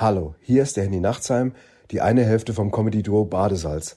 Hallo, 0.00 0.36
hier 0.40 0.62
ist 0.62 0.76
der 0.76 0.84
Handy 0.84 1.00
Nachtsheim, 1.00 1.54
die 1.90 2.00
eine 2.00 2.24
Hälfte 2.24 2.54
vom 2.54 2.70
Comedy-Duo 2.70 3.24
Badesalz. 3.24 3.96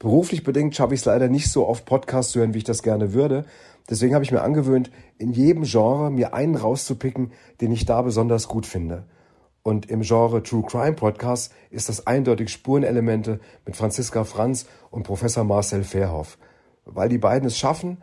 Beruflich 0.00 0.42
bedingt 0.42 0.74
schaffe 0.74 0.94
ich 0.94 0.98
es 1.02 1.06
leider 1.06 1.28
nicht 1.28 1.52
so 1.52 1.68
oft 1.68 1.84
Podcasts 1.84 2.32
zu 2.32 2.40
hören, 2.40 2.52
wie 2.52 2.58
ich 2.58 2.64
das 2.64 2.82
gerne 2.82 3.14
würde. 3.14 3.44
Deswegen 3.88 4.14
habe 4.14 4.24
ich 4.24 4.32
mir 4.32 4.42
angewöhnt, 4.42 4.90
in 5.18 5.30
jedem 5.30 5.62
Genre 5.62 6.10
mir 6.10 6.34
einen 6.34 6.56
rauszupicken, 6.56 7.30
den 7.60 7.70
ich 7.70 7.84
da 7.84 8.02
besonders 8.02 8.48
gut 8.48 8.66
finde. 8.66 9.04
Und 9.62 9.88
im 9.88 10.00
Genre 10.00 10.42
True 10.42 10.64
Crime 10.66 10.94
Podcast 10.94 11.52
ist 11.70 11.88
das 11.88 12.08
eindeutig 12.08 12.50
Spurenelemente 12.50 13.38
mit 13.64 13.76
Franziska 13.76 14.24
Franz 14.24 14.66
und 14.90 15.04
Professor 15.04 15.44
Marcel 15.44 15.84
Verhoff. 15.84 16.38
Weil 16.84 17.08
die 17.08 17.18
beiden 17.18 17.46
es 17.46 17.56
schaffen, 17.56 17.98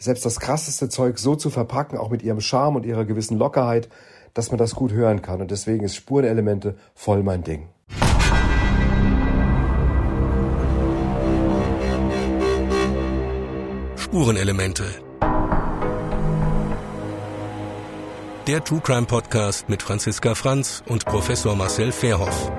selbst 0.00 0.26
das 0.26 0.40
krasseste 0.40 0.88
Zeug 0.88 1.20
so 1.20 1.36
zu 1.36 1.50
verpacken, 1.50 1.96
auch 1.96 2.10
mit 2.10 2.24
ihrem 2.24 2.40
Charme 2.40 2.74
und 2.74 2.86
ihrer 2.86 3.04
gewissen 3.04 3.38
Lockerheit, 3.38 3.88
dass 4.34 4.50
man 4.50 4.58
das 4.58 4.74
gut 4.74 4.92
hören 4.92 5.22
kann. 5.22 5.40
Und 5.40 5.50
deswegen 5.50 5.84
ist 5.84 5.94
Spurenelemente 5.94 6.76
voll 6.94 7.22
mein 7.22 7.42
Ding. 7.42 7.68
Spurenelemente. 13.96 14.84
Der 18.46 18.64
True 18.64 18.80
Crime 18.80 19.06
Podcast 19.06 19.68
mit 19.68 19.82
Franziska 19.82 20.34
Franz 20.34 20.82
und 20.86 21.04
Professor 21.04 21.54
Marcel 21.54 21.92
Verhoff. 21.92 22.50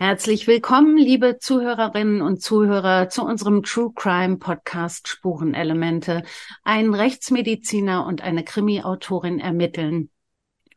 Herzlich 0.00 0.46
willkommen, 0.46 0.96
liebe 0.96 1.38
Zuhörerinnen 1.40 2.22
und 2.22 2.40
Zuhörer, 2.40 3.08
zu 3.08 3.24
unserem 3.24 3.64
True 3.64 3.90
Crime 3.96 4.36
Podcast 4.36 5.08
Spurenelemente. 5.08 6.22
Ein 6.62 6.94
Rechtsmediziner 6.94 8.06
und 8.06 8.22
eine 8.22 8.44
Krimi-Autorin 8.44 9.40
ermitteln. 9.40 10.08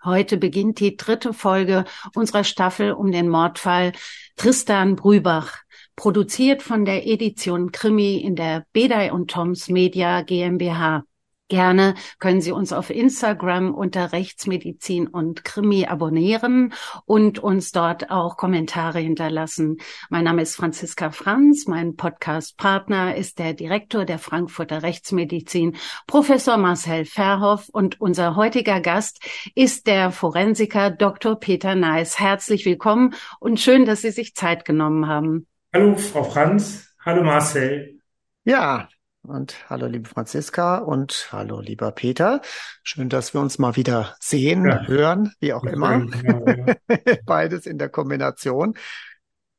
Heute 0.03 0.38
beginnt 0.38 0.80
die 0.80 0.97
dritte 0.97 1.34
Folge 1.34 1.85
unserer 2.16 2.44
Staffel 2.44 2.94
um 2.94 3.11
den 3.11 3.30
Mordfall 3.30 3.91
Tristan 4.38 4.95
Brübach, 4.95 5.59
produziert 5.95 6.63
von 6.63 6.83
der 6.83 7.06
Edition 7.06 7.72
Krimi 7.72 8.17
in 8.17 8.35
der 8.35 8.66
Bedei 8.73 9.13
und 9.13 9.30
Toms 9.30 9.69
Media 9.69 10.23
GmbH. 10.23 11.03
Gerne 11.52 11.95
können 12.19 12.39
Sie 12.39 12.53
uns 12.53 12.71
auf 12.71 12.89
Instagram 12.89 13.75
unter 13.75 14.13
Rechtsmedizin 14.13 15.05
und 15.05 15.44
Krimi 15.44 15.85
abonnieren 15.85 16.73
und 17.03 17.39
uns 17.39 17.73
dort 17.73 18.09
auch 18.09 18.38
Kommentare 18.38 18.99
hinterlassen. 18.99 19.79
Mein 20.09 20.23
Name 20.23 20.44
ist 20.44 20.55
Franziska 20.55 21.11
Franz. 21.11 21.67
Mein 21.67 21.97
Podcast-Partner 21.97 23.17
ist 23.17 23.38
der 23.38 23.53
Direktor 23.53 24.05
der 24.05 24.17
Frankfurter 24.17 24.81
Rechtsmedizin, 24.81 25.75
Professor 26.07 26.55
Marcel 26.55 27.03
Verhoff. 27.03 27.67
Und 27.67 27.99
unser 27.99 28.38
heutiger 28.38 28.79
Gast 28.79 29.22
ist 29.53 29.88
der 29.88 30.11
Forensiker 30.11 30.89
Dr. 30.89 31.38
Peter 31.38 31.75
Neis. 31.75 32.17
Herzlich 32.17 32.66
willkommen 32.66 33.13
und 33.41 33.59
schön, 33.59 33.83
dass 33.83 34.03
Sie 34.03 34.11
sich 34.11 34.35
Zeit 34.35 34.63
genommen 34.63 35.07
haben. 35.07 35.47
Hallo, 35.73 35.97
Frau 35.97 36.23
Franz. 36.23 36.95
Hallo, 37.03 37.23
Marcel. 37.23 37.99
Ja, 38.45 38.88
und 39.23 39.69
hallo, 39.69 39.86
liebe 39.88 40.09
Franziska 40.09 40.77
und 40.77 41.30
hallo, 41.31 41.59
lieber 41.59 41.91
Peter. 41.91 42.41
Schön, 42.83 43.09
dass 43.09 43.33
wir 43.33 43.41
uns 43.41 43.59
mal 43.59 43.75
wieder 43.75 44.16
sehen, 44.19 44.66
ja. 44.66 44.83
hören, 44.83 45.33
wie 45.39 45.53
auch 45.53 45.63
immer. 45.63 46.05
Ja, 46.23 46.75
ja. 46.89 47.17
Beides 47.25 47.66
in 47.66 47.78
der 47.78 47.89
Kombination. 47.89 48.75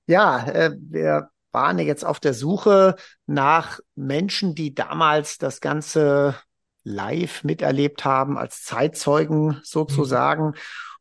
Ja, 0.07 0.47
äh, 0.47 0.73
wir 0.79 1.31
waren 1.53 1.79
jetzt 1.79 2.05
auf 2.05 2.19
der 2.19 2.35
Suche 2.35 2.97
nach 3.27 3.79
Menschen, 3.95 4.55
die 4.55 4.75
damals 4.75 5.39
das 5.39 5.61
Ganze 5.61 6.35
live 6.83 7.45
miterlebt 7.45 8.05
haben, 8.05 8.39
als 8.39 8.63
Zeitzeugen 8.63 9.61
sozusagen. 9.63 10.47
Mhm. 10.47 10.55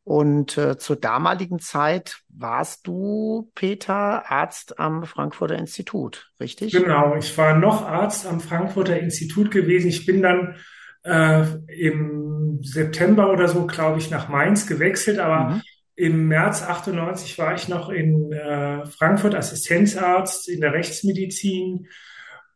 Und 0.04 0.58
äh, 0.58 0.78
zur 0.78 0.96
damaligen 0.96 1.60
Zeit 1.60 2.22
warst 2.28 2.88
du, 2.88 3.50
Peter, 3.54 4.30
Arzt 4.30 4.80
am 4.80 5.04
Frankfurter 5.04 5.56
Institut, 5.56 6.32
richtig? 6.40 6.72
Genau, 6.72 7.14
ich 7.16 7.36
war 7.38 7.56
noch 7.56 7.86
Arzt 7.86 8.26
am 8.26 8.40
Frankfurter 8.40 8.98
Institut 8.98 9.52
gewesen. 9.52 9.88
Ich 9.88 10.04
bin 10.04 10.22
dann 10.22 10.56
äh, 11.04 11.44
im 11.68 12.58
September 12.62 13.30
oder 13.30 13.46
so, 13.46 13.66
glaube 13.66 13.98
ich, 13.98 14.10
nach 14.10 14.28
Mainz 14.28 14.66
gewechselt, 14.66 15.20
aber 15.20 15.50
mhm. 15.50 15.62
im 15.94 16.26
März 16.26 16.64
98 16.64 17.38
war 17.38 17.54
ich 17.54 17.68
noch 17.68 17.88
in 17.88 18.32
äh, 18.32 18.84
Frankfurt 18.86 19.36
Assistenzarzt 19.36 20.48
in 20.48 20.60
der 20.60 20.72
Rechtsmedizin 20.72 21.86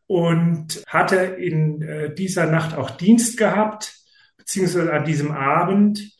und 0.08 0.82
hatte 0.88 1.16
in 1.16 1.80
äh, 1.82 2.12
dieser 2.12 2.46
Nacht 2.46 2.76
auch 2.76 2.90
Dienst 2.90 3.36
gehabt, 3.38 3.94
beziehungsweise 4.36 4.92
an 4.92 5.04
diesem 5.04 5.30
Abend 5.30 6.15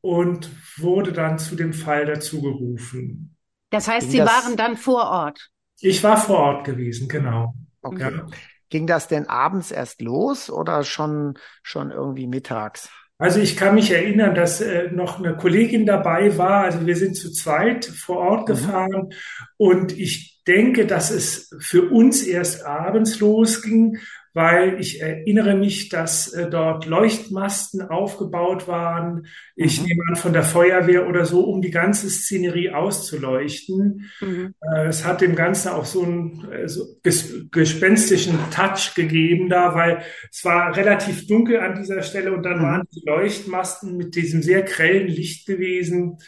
und 0.00 0.50
wurde 0.78 1.12
dann 1.12 1.38
zu 1.38 1.56
dem 1.56 1.72
Fall 1.72 2.06
dazugerufen. 2.06 3.36
Das 3.70 3.88
heißt, 3.88 4.06
Ging 4.06 4.10
Sie 4.10 4.18
das, 4.18 4.28
waren 4.28 4.56
dann 4.56 4.76
vor 4.76 5.04
Ort? 5.10 5.50
Ich 5.80 6.02
war 6.02 6.16
vor 6.16 6.38
Ort 6.38 6.64
gewesen, 6.64 7.08
genau. 7.08 7.54
Okay. 7.82 8.12
Ja. 8.14 8.26
Ging 8.68 8.86
das 8.86 9.08
denn 9.08 9.28
abends 9.28 9.70
erst 9.70 10.00
los 10.00 10.48
oder 10.50 10.84
schon, 10.84 11.34
schon 11.62 11.90
irgendwie 11.90 12.26
mittags? 12.26 12.88
Also 13.18 13.40
ich 13.40 13.56
kann 13.56 13.74
mich 13.74 13.90
erinnern, 13.90 14.34
dass 14.34 14.62
äh, 14.62 14.90
noch 14.92 15.18
eine 15.18 15.36
Kollegin 15.36 15.84
dabei 15.84 16.38
war. 16.38 16.64
Also 16.64 16.86
wir 16.86 16.96
sind 16.96 17.16
zu 17.16 17.30
zweit 17.30 17.84
vor 17.84 18.18
Ort 18.18 18.42
mhm. 18.42 18.46
gefahren 18.46 19.10
und 19.56 19.92
ich 19.92 20.42
denke, 20.46 20.86
dass 20.86 21.10
es 21.10 21.54
für 21.60 21.90
uns 21.90 22.22
erst 22.22 22.64
abends 22.64 23.20
losging, 23.20 23.98
weil 24.32 24.80
ich 24.80 25.00
erinnere 25.00 25.56
mich, 25.56 25.88
dass 25.88 26.32
äh, 26.32 26.48
dort 26.48 26.86
Leuchtmasten 26.86 27.82
aufgebaut 27.82 28.68
waren. 28.68 29.26
Ich 29.56 29.80
mhm. 29.80 29.86
nehme 29.86 30.02
an, 30.08 30.16
von 30.16 30.32
der 30.32 30.44
Feuerwehr 30.44 31.08
oder 31.08 31.24
so, 31.24 31.44
um 31.44 31.60
die 31.62 31.70
ganze 31.70 32.08
Szenerie 32.08 32.70
auszuleuchten. 32.70 34.10
Mhm. 34.20 34.54
Äh, 34.60 34.86
es 34.86 35.04
hat 35.04 35.20
dem 35.20 35.34
Ganzen 35.34 35.70
auch 35.70 35.84
so 35.84 36.02
einen 36.02 36.50
äh, 36.52 36.68
so 36.68 36.84
ges 37.02 37.46
gespenstischen 37.50 38.38
Touch 38.54 38.94
gegeben 38.94 39.48
da, 39.48 39.74
weil 39.74 40.02
es 40.30 40.44
war 40.44 40.76
relativ 40.76 41.26
dunkel 41.26 41.58
an 41.58 41.74
dieser 41.74 42.02
Stelle 42.02 42.32
und 42.32 42.44
dann 42.44 42.58
mhm. 42.58 42.62
waren 42.62 42.82
die 42.94 43.02
Leuchtmasten 43.04 43.96
mit 43.96 44.14
diesem 44.14 44.42
sehr 44.42 44.62
grellen 44.62 45.08
Licht 45.08 45.46
gewesen. 45.46 46.18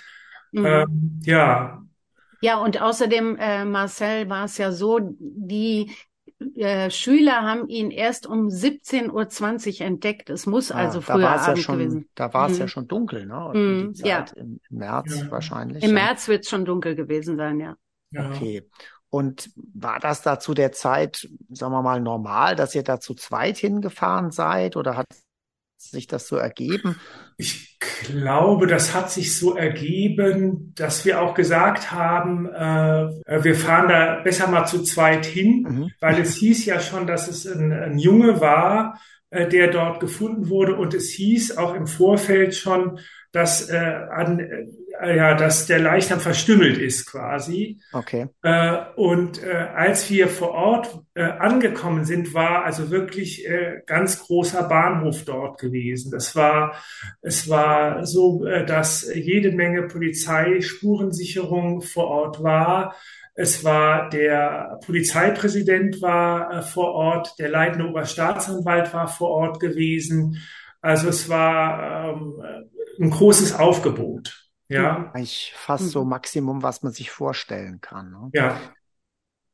Mhm. 0.51 0.67
Ähm, 0.67 1.21
ja, 1.25 1.79
ja, 2.45 2.59
und 2.59 2.83
außerdem, 2.83 3.37
äh, 3.39 3.65
Marcel, 3.65 4.29
war 4.29 4.47
es 4.47 4.59
ja 4.59 4.73
so, 4.73 4.99
die 5.21 5.93
äh, 6.57 6.91
Schüler 6.91 7.43
haben 7.43 7.69
ihn 7.69 7.91
erst 7.91 8.27
um 8.27 8.49
17.20 8.49 9.81
Uhr 9.81 9.87
entdeckt. 9.87 10.31
Es 10.31 10.47
muss 10.47 10.71
ah, 10.71 10.77
also 10.77 11.01
früher 11.01 11.29
Abend 11.29 11.47
ja 11.47 11.57
schon, 11.57 11.79
gewesen. 11.79 12.09
Da 12.15 12.33
war 12.35 12.49
es 12.49 12.55
mhm. 12.55 12.61
ja 12.61 12.69
schon 12.69 12.89
dunkel, 12.89 13.27
ne? 13.27 13.51
Mhm, 13.55 13.93
ja. 13.97 14.25
Im, 14.37 14.61
März 14.71 15.21
ja. 15.21 15.31
wahrscheinlich. 15.31 15.83
Im 15.83 15.91
ja. 15.91 15.95
März 15.95 16.29
wird 16.29 16.45
es 16.45 16.51
schon 16.51 16.65
dunkel 16.65 16.95
gewesen 16.95 17.37
sein, 17.37 17.61
ja. 17.61 17.77
ja. 18.11 18.31
Okay. 18.31 18.69
Und 19.11 19.51
war 19.57 20.01
das 20.01 20.23
da 20.23 20.39
zu 20.39 20.55
der 20.55 20.73
Zeit, 20.73 21.29
sagen 21.51 21.73
wir 21.73 21.83
mal, 21.83 22.01
normal, 22.01 22.57
dass 22.57 22.75
ihr 22.75 22.83
da 22.83 22.99
zu 22.99 23.15
zweit 23.15 23.59
hingefahren 23.59 24.31
seid 24.31 24.77
oder 24.77 24.97
hat 24.97 25.07
sich 25.91 26.07
das 26.07 26.29
so 26.29 26.37
ergeben? 26.37 26.97
Ich 27.37 27.79
glaube, 28.05 28.67
das 28.67 28.95
hat 28.95 29.11
sich 29.11 29.37
so 29.37 29.57
ergeben, 29.57 30.73
dass 30.77 31.05
wir 31.05 31.21
auch 31.21 31.35
gesagt 31.35 31.93
haben, 31.93 32.47
äh, 32.47 33.45
wir 33.45 33.55
fahren 33.55 33.89
da 33.89 34.21
besser 34.23 34.49
mal 34.49 34.67
zu 34.67 34.83
zweit 34.83 35.27
hin, 35.27 35.67
mhm. 35.69 35.91
weil 36.01 36.21
es 36.21 36.37
hieß 36.37 36.65
ja 36.67 36.81
schon, 36.81 37.07
dass 37.07 37.29
es 37.29 37.47
ein, 37.47 37.73
ein 37.73 37.99
Junge 37.99 38.41
war, 38.41 39.01
äh, 39.31 39.49
der 39.49 39.69
dort 39.69 40.01
gefunden 40.01 40.49
wurde 40.49 40.77
und 40.77 40.95
es 40.95 41.11
hieß 41.11 41.57
auch 41.57 41.75
im 41.75 41.87
Vorfeld 41.87 42.55
schon, 42.55 42.99
dass 43.33 43.71
äh, 43.71 43.77
an, 43.77 44.41
äh, 44.41 44.67
ja, 45.05 45.35
dass 45.35 45.67
der 45.67 45.79
Leichnam 45.79 46.21
verstümmelt 46.21 46.79
ist 46.79 47.07
quasi. 47.07 47.81
Okay. 47.93 48.29
Äh, 48.43 48.79
und 48.97 49.43
äh, 49.43 49.51
als 49.51 50.09
wir 50.11 50.29
vor 50.29 50.51
Ort 50.53 51.01
äh, 51.15 51.23
angekommen 51.23 52.05
sind, 52.05 52.35
war 52.35 52.65
also 52.65 52.91
wirklich 52.91 53.49
äh, 53.49 53.83
ganz 53.87 54.21
großer 54.21 54.63
Bahnhof 54.65 55.25
dort 55.25 55.59
gewesen. 55.59 56.11
Das 56.13 56.37
war, 56.37 56.75
es 57.21 57.49
war 57.49 58.07
so, 58.07 58.45
äh, 58.47 58.65
dass 58.65 59.13
jede 59.15 59.53
Menge 59.53 59.83
Polizei, 59.83 60.61
Spurensicherung 60.61 61.83
vor 61.83 62.07
Ort 62.07 62.43
war. 62.43 62.95
Es 63.35 63.65
war 63.65 64.11
der 64.11 64.79
Polizeipräsident 64.85 66.03
war 66.03 66.53
äh, 66.53 66.63
vor 66.63 66.93
Ort, 66.93 67.39
der 67.39 67.49
leitende 67.49 67.89
Oberstaatsanwalt 67.89 68.93
war 68.93 69.09
vor 69.09 69.31
Ort 69.31 69.61
gewesen. 69.61 70.39
Also 70.83 71.09
es 71.09 71.29
war 71.29 72.11
ähm, 72.11 72.43
ein 73.01 73.11
großes 73.11 73.55
Aufgebot. 73.55 74.42
Ja. 74.69 75.11
Eigentlich 75.13 75.53
fast 75.57 75.85
mhm. 75.85 75.89
so 75.89 76.05
Maximum, 76.05 76.63
was 76.63 76.83
man 76.83 76.93
sich 76.93 77.11
vorstellen 77.11 77.81
kann. 77.81 78.11
Ne? 78.11 78.31
Ja. 78.33 78.61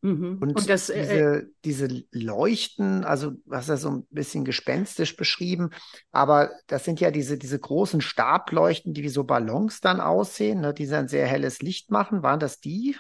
Mhm. 0.01 0.39
Und, 0.41 0.55
Und 0.55 0.69
das, 0.69 0.91
äh, 0.91 1.45
diese, 1.65 1.87
diese 1.89 2.05
Leuchten, 2.13 3.05
also 3.05 3.33
du 3.33 3.53
hast 3.53 3.69
ja 3.69 3.77
so 3.77 3.91
ein 3.91 4.07
bisschen 4.11 4.45
gespenstisch 4.45 5.17
beschrieben, 5.17 5.71
aber 6.13 6.51
das 6.69 6.85
sind 6.85 7.01
ja 7.01 7.11
diese, 7.11 7.37
diese 7.37 7.59
großen 7.59 8.01
Stableuchten, 8.01 8.95
die 8.95 9.03
wie 9.03 9.09
so 9.09 9.25
Ballons 9.25 9.81
dann 9.81 10.01
aussehen, 10.01 10.61
ne, 10.61 10.73
die 10.73 10.87
dann 10.87 11.09
sehr 11.09 11.27
helles 11.27 11.61
Licht 11.63 11.91
machen. 11.91 12.23
Waren 12.23 12.41
das 12.41 12.61
die? 12.61 12.97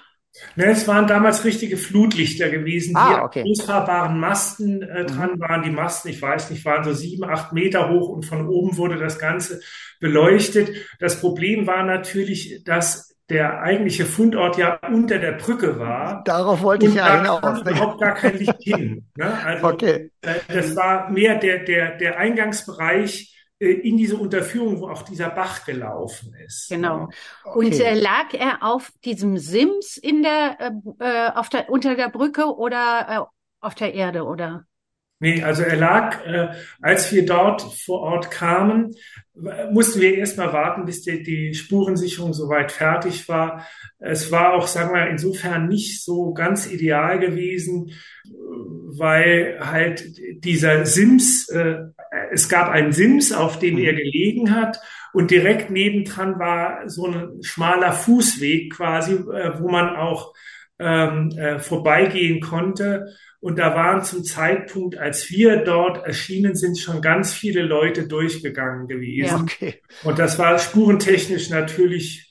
Ne, 0.56 0.66
es 0.66 0.86
waren 0.88 1.06
damals 1.06 1.44
richtige 1.44 1.76
Flutlichter 1.76 2.48
gewesen, 2.48 2.90
die 2.90 2.96
Ah, 2.96 3.24
okay. 3.24 3.42
an 3.42 3.48
ausfahrbaren 3.50 4.18
Masten 4.20 4.82
äh, 4.82 5.04
dran 5.06 5.38
waren. 5.40 5.62
Die 5.62 5.70
Masten, 5.70 6.10
ich 6.10 6.20
weiß 6.20 6.50
nicht, 6.50 6.64
waren 6.64 6.84
so 6.84 6.92
sieben, 6.92 7.24
acht 7.24 7.52
Meter 7.52 7.88
hoch 7.90 8.08
und 8.08 8.24
von 8.26 8.46
oben 8.48 8.76
wurde 8.76 8.96
das 8.98 9.18
Ganze 9.18 9.60
beleuchtet. 10.00 10.70
Das 11.00 11.20
Problem 11.20 11.66
war 11.66 11.82
natürlich, 11.84 12.62
dass 12.64 13.14
der 13.30 13.60
eigentliche 13.60 14.06
Fundort 14.06 14.56
ja 14.56 14.78
unter 14.90 15.18
der 15.18 15.32
Brücke 15.32 15.78
war. 15.78 16.22
Darauf 16.24 16.62
wollte 16.62 16.86
ich 16.86 16.94
ja 16.94 17.04
da 17.22 17.24
kam 17.24 17.56
hinaus. 17.56 17.60
überhaupt 17.60 18.00
gar 18.00 18.14
kein 18.14 18.38
Licht 18.38 18.54
hin. 18.62 19.04
Ne? 19.16 19.32
Also 19.44 19.66
Okay. 19.68 20.10
äh, 20.22 20.34
das 20.52 20.74
war 20.76 21.10
mehr 21.10 21.34
der, 21.34 21.58
der, 21.64 21.98
der 21.98 22.18
Eingangsbereich 22.18 23.34
in 23.58 23.96
diese 23.96 24.16
Unterführung, 24.16 24.80
wo 24.80 24.88
auch 24.88 25.02
dieser 25.02 25.30
Bach 25.30 25.64
gelaufen 25.64 26.34
ist. 26.46 26.68
Genau. 26.68 27.06
Ne? 27.06 27.08
Und 27.54 27.66
Okay. 27.66 27.82
äh, 27.82 27.94
lag 27.98 28.32
er 28.32 28.62
auf 28.62 28.92
diesem 29.04 29.36
Sims 29.38 29.96
in 29.96 30.22
der, 30.22 30.56
äh, 30.60 31.04
äh, 31.04 31.30
auf 31.34 31.48
der, 31.48 31.68
unter 31.68 31.96
der 31.96 32.08
Brücke 32.08 32.44
oder 32.56 33.06
äh, 33.08 33.64
auf 33.64 33.74
der 33.74 33.94
Erde 33.94 34.24
oder? 34.24 34.64
Nee, 35.20 35.42
also 35.42 35.64
er 35.64 35.74
lag, 35.74 36.24
äh, 36.24 36.50
als 36.80 37.12
wir 37.12 37.26
dort 37.26 37.62
vor 37.84 38.02
Ort 38.02 38.30
kamen, 38.30 38.94
w- 39.34 39.72
mussten 39.72 40.00
wir 40.00 40.16
erstmal 40.16 40.52
warten, 40.52 40.84
bis 40.84 41.02
die, 41.02 41.24
die 41.24 41.54
Spurensicherung 41.54 42.32
soweit 42.32 42.70
fertig 42.70 43.28
war. 43.28 43.66
Es 43.98 44.30
war 44.30 44.54
auch, 44.54 44.68
sagen 44.68 44.94
wir, 44.94 45.08
insofern 45.10 45.66
nicht 45.66 46.04
so 46.04 46.32
ganz 46.32 46.70
ideal 46.70 47.18
gewesen, 47.18 47.88
äh, 47.88 48.30
weil 48.30 49.58
halt 49.60 50.04
dieser 50.44 50.86
Sims, 50.86 51.48
äh, 51.48 51.78
es 52.32 52.48
gab 52.48 52.68
einen 52.68 52.92
Sims, 52.92 53.32
auf 53.32 53.58
dem 53.58 53.78
er 53.78 53.94
gelegen 53.94 54.54
hat 54.54 54.80
und 55.12 55.30
direkt 55.30 55.70
nebendran 55.70 56.38
war 56.38 56.88
so 56.88 57.06
ein 57.06 57.42
schmaler 57.42 57.92
Fußweg 57.92 58.72
quasi, 58.74 59.14
äh, 59.14 59.58
wo 59.58 59.68
man 59.68 59.96
auch 59.96 60.34
ähm, 60.78 61.30
äh, 61.36 61.58
vorbeigehen 61.58 62.40
konnte. 62.40 63.06
Und 63.40 63.58
da 63.58 63.74
waren 63.74 64.02
zum 64.04 64.24
Zeitpunkt, 64.24 64.96
als 64.96 65.30
wir 65.30 65.58
dort 65.58 66.04
erschienen 66.04 66.56
sind, 66.56 66.78
schon 66.78 67.00
ganz 67.00 67.32
viele 67.32 67.62
Leute 67.62 68.08
durchgegangen 68.08 68.88
gewesen. 68.88 69.42
Okay. 69.42 69.80
Und 70.02 70.18
das 70.18 70.38
war 70.38 70.58
spurentechnisch 70.58 71.50
natürlich 71.50 72.28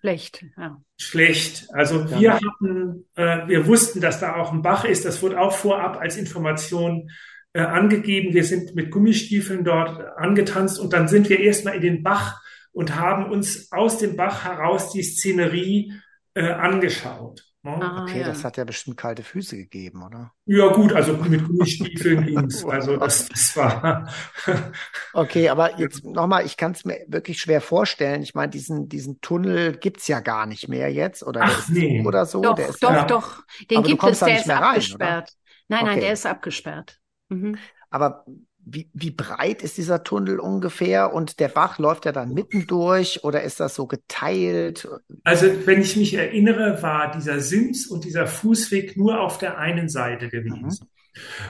Schlecht, 0.00 0.44
ja. 0.56 0.80
schlecht. 0.98 1.66
Also 1.72 2.00
Ja. 2.00 2.20
wir 2.20 2.32
hatten, 2.34 3.06
äh, 3.16 3.48
wir 3.48 3.66
wussten, 3.66 4.00
dass 4.00 4.20
da 4.20 4.36
auch 4.36 4.52
ein 4.52 4.62
Bach 4.62 4.84
ist. 4.84 5.04
Das 5.04 5.22
wurde 5.22 5.40
auch 5.40 5.52
vorab 5.52 5.98
als 5.98 6.16
Information 6.16 7.10
äh, 7.56 7.60
angegeben. 7.60 8.34
Wir 8.34 8.44
sind 8.44 8.74
mit 8.74 8.90
Gummistiefeln 8.90 9.64
dort 9.64 10.00
angetanzt 10.18 10.78
und 10.78 10.92
dann 10.92 11.08
sind 11.08 11.28
wir 11.30 11.40
erstmal 11.40 11.74
in 11.76 11.82
den 11.82 12.02
Bach 12.02 12.40
und 12.72 12.96
haben 12.96 13.30
uns 13.30 13.72
aus 13.72 13.98
dem 13.98 14.16
Bach 14.16 14.44
heraus 14.44 14.92
die 14.92 15.02
Szenerie 15.02 15.92
äh, 16.34 16.50
angeschaut. 16.50 17.42
Ne? 17.62 17.78
Ah, 17.80 18.02
Okay, 18.02 18.20
ja. 18.20 18.26
das 18.26 18.44
hat 18.44 18.58
ja 18.58 18.64
bestimmt 18.64 18.96
kalte 18.96 19.22
Füße 19.22 19.56
gegeben, 19.56 20.02
oder? 20.04 20.32
Ja 20.44 20.68
gut, 20.68 20.92
also 20.92 21.14
mit 21.14 21.44
Gummistiefeln 21.46 22.24
ging's. 22.26 22.62
Also 22.68 22.96
das, 22.96 23.28
das 23.28 23.56
war 23.56 24.06
Okay, 25.14 25.48
aber 25.48 25.78
jetzt 25.78 26.04
nochmal, 26.04 26.44
ich 26.46 26.56
kann 26.56 26.72
es 26.72 26.84
mir 26.84 27.04
wirklich 27.08 27.40
schwer 27.40 27.60
vorstellen. 27.60 28.22
Ich 28.22 28.34
meine, 28.34 28.50
diesen, 28.50 28.88
diesen 28.88 29.20
Tunnel 29.20 29.76
gibt's 29.78 30.06
ja 30.08 30.20
gar 30.20 30.46
nicht 30.46 30.68
mehr 30.68 30.92
jetzt, 30.92 31.22
oder 31.22 31.40
der 31.40 31.48
Ach, 31.54 31.58
ist 31.60 31.70
nee. 31.70 32.04
oder 32.06 32.26
so. 32.26 32.42
Doch, 32.42 32.54
der 32.54 32.68
ist 32.68 32.82
doch, 32.82 32.92
ja, 32.92 33.04
doch. 33.04 33.42
Den 33.70 33.78
Aber 33.78 33.88
gibt 33.88 34.04
es, 34.04 34.18
der 34.20 34.28
nicht 34.28 34.40
ist 34.40 34.46
mehr 34.46 34.56
rein, 34.56 34.64
abgesperrt. 34.64 35.32
Nein, 35.68 35.84
nein, 35.84 35.92
Okay. 35.92 36.00
der 36.02 36.12
ist 36.12 36.26
abgesperrt. 36.26 37.00
Mhm. 37.28 37.56
Aber 37.90 38.24
wie, 38.66 38.90
wie 38.92 39.12
breit 39.12 39.62
ist 39.62 39.78
dieser 39.78 40.02
Tunnel 40.02 40.40
ungefähr? 40.40 41.14
Und 41.14 41.38
der 41.38 41.48
Bach 41.48 41.78
läuft 41.78 42.04
ja 42.04 42.12
dann 42.12 42.34
mitten 42.34 42.66
durch 42.66 43.22
oder 43.22 43.42
ist 43.42 43.60
das 43.60 43.76
so 43.76 43.86
geteilt? 43.86 44.88
Also, 45.22 45.46
wenn 45.66 45.80
ich 45.80 45.96
mich 45.96 46.14
erinnere, 46.14 46.82
war 46.82 47.12
dieser 47.12 47.40
Sims 47.40 47.86
und 47.86 48.04
dieser 48.04 48.26
Fußweg 48.26 48.96
nur 48.96 49.20
auf 49.20 49.38
der 49.38 49.58
einen 49.58 49.88
Seite 49.88 50.28
gewesen. 50.28 50.88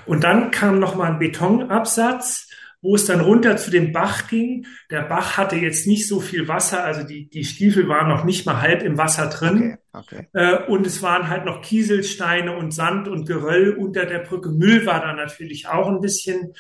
Und 0.05 0.25
dann 0.25 0.51
kam 0.51 0.79
noch 0.79 0.95
mal 0.95 1.11
ein 1.11 1.19
Betonabsatz, 1.19 2.49
wo 2.83 2.95
es 2.95 3.05
dann 3.07 3.21
runter 3.21 3.57
zu 3.57 3.71
dem 3.71 3.93
Bach 3.93 4.29
ging. 4.29 4.67
Der 4.91 5.03
Bach 5.03 5.37
hatte 5.37 5.57
jetzt 5.57 5.87
nicht 5.87 6.07
so 6.07 6.21
viel 6.21 6.47
Wasser, 6.49 6.85
also 6.85 7.03
die, 7.03 7.29
die 7.29 7.45
Stiefel 7.45 7.89
waren 7.89 8.09
noch 8.09 8.25
nicht 8.25 8.47
mal 8.47 8.61
halb 8.61 8.83
im 8.83 8.97
Wasser 8.99 9.27
drin. 9.29 9.79
Okay, 9.93 10.23
okay. 10.23 10.29
Äh, 10.35 10.65
und 10.71 10.87
es 10.87 11.03
waren 11.03 11.29
halt 11.29 11.45
noch 11.45 11.63
Kieselsteine 11.63 12.57
und 12.57 12.73
Sand 12.73 13.09
und 13.09 13.27
Geröll 13.27 13.73
unter 13.73 14.07
der 14.07 14.21
Brücke. 14.21 14.51
Müll 14.51 14.87
war 14.87 15.01
da 15.01 15.13
natürlich 15.15 15.69
auch 15.69 15.89
ein 15.89 16.01
bisschen. 16.01 16.53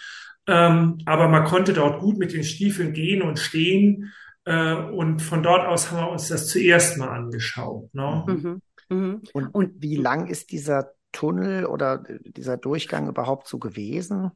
Ähm, 0.48 0.98
aber 1.06 1.28
man 1.28 1.44
konnte 1.44 1.72
dort 1.72 2.00
gut 2.00 2.18
mit 2.18 2.32
den 2.32 2.44
Stiefeln 2.44 2.92
gehen 2.92 3.22
und 3.22 3.38
stehen. 3.38 4.12
Äh, 4.44 4.74
und 4.74 5.20
von 5.22 5.42
dort 5.42 5.66
aus 5.66 5.90
haben 5.90 6.06
wir 6.06 6.10
uns 6.10 6.28
das 6.28 6.48
zuerst 6.48 6.98
mal 6.98 7.08
angeschaut. 7.08 7.92
Ne? 7.94 8.24
Mhm. 8.28 8.62
Mhm. 8.88 9.22
Und, 9.32 9.48
Und- 9.54 9.72
wie 9.78 9.96
lang 9.96 10.28
ist 10.28 10.52
dieser 10.52 10.92
Tunnel 11.12 11.66
oder 11.66 12.04
dieser 12.24 12.56
Durchgang 12.56 13.08
überhaupt 13.08 13.48
so 13.48 13.58
gewesen? 13.58 14.30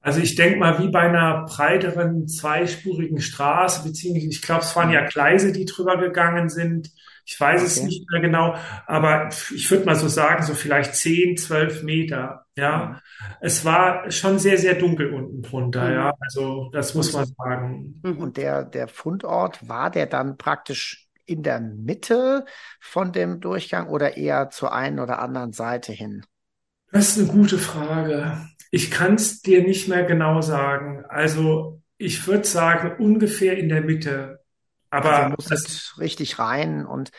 Also 0.00 0.20
ich 0.20 0.36
denke 0.36 0.58
mal, 0.58 0.78
wie 0.78 0.88
bei 0.88 1.00
einer 1.00 1.44
breiteren 1.46 2.28
zweispurigen 2.28 3.20
Straße, 3.20 3.82
beziehungsweise 3.84 4.28
ich 4.28 4.42
glaube, 4.42 4.62
es 4.62 4.74
waren 4.76 4.90
ja 4.90 5.06
Gleise, 5.06 5.52
die 5.52 5.64
drüber 5.64 5.96
gegangen 5.98 6.48
sind. 6.48 6.90
Ich 7.26 7.38
weiß 7.38 7.62
es 7.62 7.76
Okay. 7.78 7.86
nicht 7.86 8.10
mehr 8.10 8.20
genau, 8.22 8.54
aber 8.86 9.28
ich 9.54 9.70
würde 9.70 9.84
mal 9.84 9.96
so 9.96 10.08
sagen, 10.08 10.42
so 10.44 10.54
vielleicht 10.54 10.94
10, 10.94 11.36
12 11.36 11.82
Meter. 11.82 12.46
Ja, 12.56 13.00
es 13.40 13.64
war 13.64 14.10
schon 14.10 14.38
sehr, 14.38 14.56
sehr 14.56 14.74
dunkel 14.74 15.12
unten 15.12 15.42
drunter. 15.42 15.88
Mhm. 15.88 15.92
Ja, 15.92 16.12
also 16.20 16.70
das 16.72 16.94
muss 16.94 17.12
man 17.12 17.26
sagen. 17.26 18.02
Mhm. 18.02 18.18
Und 18.18 18.36
der, 18.36 18.64
der 18.64 18.88
Fundort, 18.88 19.68
war 19.68 19.90
der 19.90 20.06
dann 20.06 20.36
praktisch 20.38 21.08
in 21.26 21.42
der 21.42 21.60
Mitte 21.60 22.46
von 22.80 23.12
dem 23.12 23.40
Durchgang 23.40 23.88
oder 23.88 24.16
eher 24.16 24.50
zur 24.50 24.72
einen 24.72 24.98
oder 24.98 25.18
anderen 25.20 25.52
Seite 25.52 25.92
hin? 25.92 26.24
Das 26.92 27.08
ist 27.10 27.18
eine 27.18 27.28
gute 27.28 27.58
Frage. 27.58 28.46
Ich 28.70 28.90
kann 28.90 29.14
es 29.14 29.40
dir 29.40 29.62
nicht 29.62 29.88
mehr 29.88 30.04
genau 30.04 30.40
sagen. 30.40 31.04
Also 31.08 31.80
ich 31.96 32.26
würde 32.26 32.46
sagen, 32.46 32.96
ungefähr 33.02 33.56
in 33.56 33.68
der 33.68 33.82
Mitte. 33.82 34.44
Also 34.90 35.08
Aber 35.08 35.18
er 35.18 35.28
musstet 35.30 35.94
richtig 35.98 36.38
rein 36.38 36.86
und, 36.86 37.10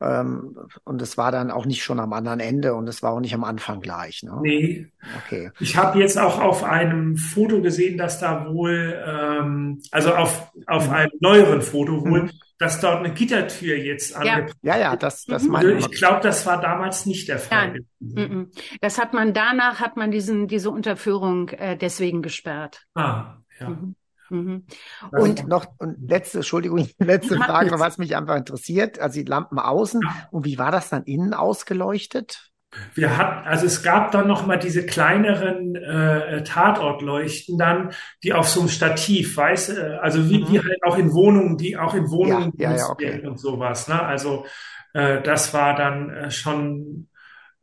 und 0.00 1.02
es 1.02 1.18
war 1.18 1.32
dann 1.32 1.50
auch 1.50 1.66
nicht 1.66 1.82
schon 1.82 1.98
am 1.98 2.12
anderen 2.12 2.38
Ende 2.40 2.74
und 2.74 2.86
es 2.88 3.02
war 3.02 3.12
auch 3.12 3.20
nicht 3.20 3.34
am 3.34 3.42
Anfang 3.44 3.80
gleich, 3.80 4.22
ne? 4.22 4.38
nee, 4.42 4.86
Okay. 5.26 5.50
Ich 5.58 5.76
habe 5.76 5.98
jetzt 5.98 6.18
auch 6.18 6.40
auf 6.40 6.62
einem 6.62 7.16
Foto 7.16 7.60
gesehen, 7.62 7.98
dass 7.98 8.20
da 8.20 8.46
wohl, 8.46 9.02
ähm, 9.04 9.80
also 9.90 10.14
auf, 10.14 10.52
auf 10.66 10.86
Mhm. 10.88 10.94
einem 10.94 11.10
neueren 11.20 11.62
Foto 11.62 12.04
wohl, 12.04 12.22
Mhm. 12.24 12.30
dass 12.58 12.80
dort 12.80 12.98
eine 13.04 13.12
Gittertür 13.12 13.76
jetzt 13.76 14.10
Ja. 14.12 14.18
angebracht 14.34 14.56
Ja, 14.62 14.78
ja, 14.78 14.96
das, 14.96 15.24
das 15.24 15.42
Mhm. 15.44 15.50
meine 15.52 15.68
wird. 15.68 15.80
Ich 15.80 15.90
glaube, 15.98 16.20
das 16.22 16.46
war 16.46 16.60
damals 16.60 17.04
nicht 17.06 17.28
der 17.28 17.38
Fall 17.40 17.72
Nein. 17.72 17.86
Mhm. 18.00 18.50
Das 18.80 18.98
hat 18.98 19.14
man 19.14 19.34
danach 19.34 19.80
hat 19.80 19.96
man 19.96 20.10
diesen 20.12 20.46
diese 20.46 20.70
Unterführung 20.70 21.48
äh, 21.50 21.76
deswegen 21.76 22.22
gesperrt. 22.22 22.84
Ah, 22.94 23.38
ja. 23.58 23.70
Mhm. 23.70 23.96
Mhm. 24.30 24.64
Das- 25.10 25.22
Und 25.22 25.48
noch, 25.48 25.66
und 25.78 25.96
letzte, 26.08 26.38
Entschuldigung, 26.38 26.88
letzte 26.98 27.36
Frage, 27.36 27.66
nichts. 27.66 27.80
was 27.80 27.98
mich 27.98 28.16
einfach 28.16 28.36
interessiert. 28.36 28.98
Also 28.98 29.20
die 29.20 29.24
Lampen 29.26 29.58
außen. 29.58 30.00
Und 30.30 30.44
wie 30.44 30.58
war 30.58 30.70
das 30.70 30.90
dann 30.90 31.04
innen 31.04 31.34
ausgeleuchtet? 31.34 32.50
Wir 32.94 33.16
hatten, 33.16 33.46
also 33.48 33.64
es 33.64 33.82
gab 33.82 34.10
dann 34.12 34.28
noch 34.28 34.46
mal 34.46 34.58
diese 34.58 34.84
kleineren 34.84 35.74
äh, 35.74 36.42
Tatortleuchten 36.44 37.56
dann, 37.56 37.92
die 38.22 38.34
auf 38.34 38.46
so 38.46 38.60
einem 38.60 38.68
Stativ, 38.68 39.36
weißt 39.38 39.70
du, 39.70 40.02
also 40.02 40.28
wie, 40.28 40.40
Mhm. 40.40 40.48
wie 40.52 40.58
halt 40.60 40.78
auch 40.84 40.98
in 40.98 41.12
Wohnungen, 41.14 41.56
die 41.56 41.78
auch 41.78 41.94
in 41.94 42.10
Wohnungen 42.10 42.52
Ja, 42.58 42.76
ja, 42.76 42.88
okay. 42.90 43.26
und 43.26 43.40
sowas. 43.40 43.88
Ne? 43.88 44.00
Also 44.02 44.44
äh, 44.92 45.22
das 45.22 45.54
war 45.54 45.74
dann 45.76 46.10
äh, 46.10 46.30
schon 46.30 47.08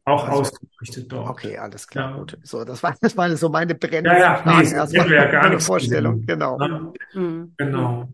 auch 0.05 0.27
Also- 0.27 0.41
ausgeleuchtet 0.41 1.11
dort. 1.11 1.29
Okay, 1.29 1.57
alles 1.57 1.87
klar, 1.87 2.11
Ja. 2.11 2.17
gut. 2.17 2.37
So, 2.43 2.63
das 2.63 2.81
war, 2.83 2.95
das 3.01 3.17
waren 3.17 3.35
so 3.35 3.49
meine 3.49 3.75
brennenden 3.75 4.13
Ja, 4.13 4.41
ja, 4.45 4.61
nee, 4.61 4.71
das 4.71 4.93
wir 4.93 5.05
ja 5.09 5.25
gar 5.25 5.41
Meine 5.41 5.55
nichts 5.55 5.65
Vorstellung, 5.65 6.21
gesehen. 6.21 6.27
genau. 6.27 6.59
Ja, 6.59 6.93
Mhm. 7.19 7.53
genau. 7.57 8.09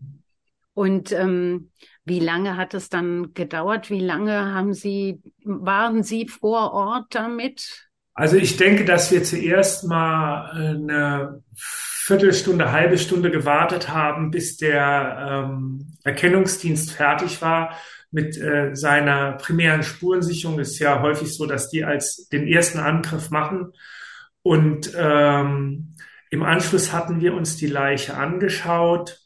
Und 0.74 1.12
ähm, 1.12 1.70
wie 2.06 2.18
lange 2.20 2.56
hat 2.56 2.72
es 2.74 2.88
dann 2.88 3.34
gedauert? 3.34 3.90
Wie 3.90 4.00
lange 4.00 4.54
haben 4.54 4.72
Sie, 4.72 5.20
waren 5.44 6.02
Sie 6.02 6.26
vor 6.28 6.72
Ort 6.72 7.14
damit? 7.14 7.88
Also 8.14 8.36
ich 8.36 8.56
denke, 8.56 8.84
dass 8.86 9.10
wir 9.10 9.22
zuerst 9.22 9.84
mal 9.84 10.50
eine 10.50 11.42
Viertelstunde, 11.54 12.72
halbe 12.72 12.98
Stunde 12.98 13.30
gewartet 13.30 13.88
haben, 13.90 14.30
bis 14.30 14.56
der 14.56 15.46
ähm, 15.50 15.86
Erkennungsdienst 16.04 16.92
fertig 16.92 17.40
war 17.42 17.74
mit 18.12 18.36
äh, 18.38 18.74
seiner 18.74 19.32
primären 19.32 19.82
Spurensicherung. 19.82 20.60
Ist 20.60 20.78
ja 20.78 21.02
häufig 21.02 21.34
so, 21.34 21.46
dass 21.46 21.70
die 21.70 21.84
als 21.84 22.28
den 22.28 22.46
ersten 22.46 22.78
Angriff 22.78 23.30
machen. 23.30 23.72
Und 24.42 24.92
ähm, 24.96 25.96
im 26.30 26.42
Anschluss 26.42 26.92
hatten 26.92 27.20
wir 27.20 27.34
uns 27.34 27.56
die 27.56 27.66
Leiche 27.66 28.16
angeschaut. 28.16 29.18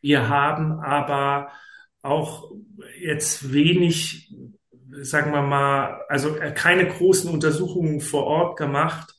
Wir 0.00 0.28
haben 0.28 0.80
aber 0.80 1.52
auch 2.02 2.50
jetzt 3.00 3.52
wenig 3.52 4.28
sagen 5.02 5.32
wir 5.32 5.42
mal, 5.42 6.02
also 6.08 6.36
äh, 6.36 6.52
keine 6.52 6.86
großen 6.86 7.30
Untersuchungen 7.30 8.00
vor 8.00 8.24
Ort 8.24 8.56
gemacht. 8.56 9.13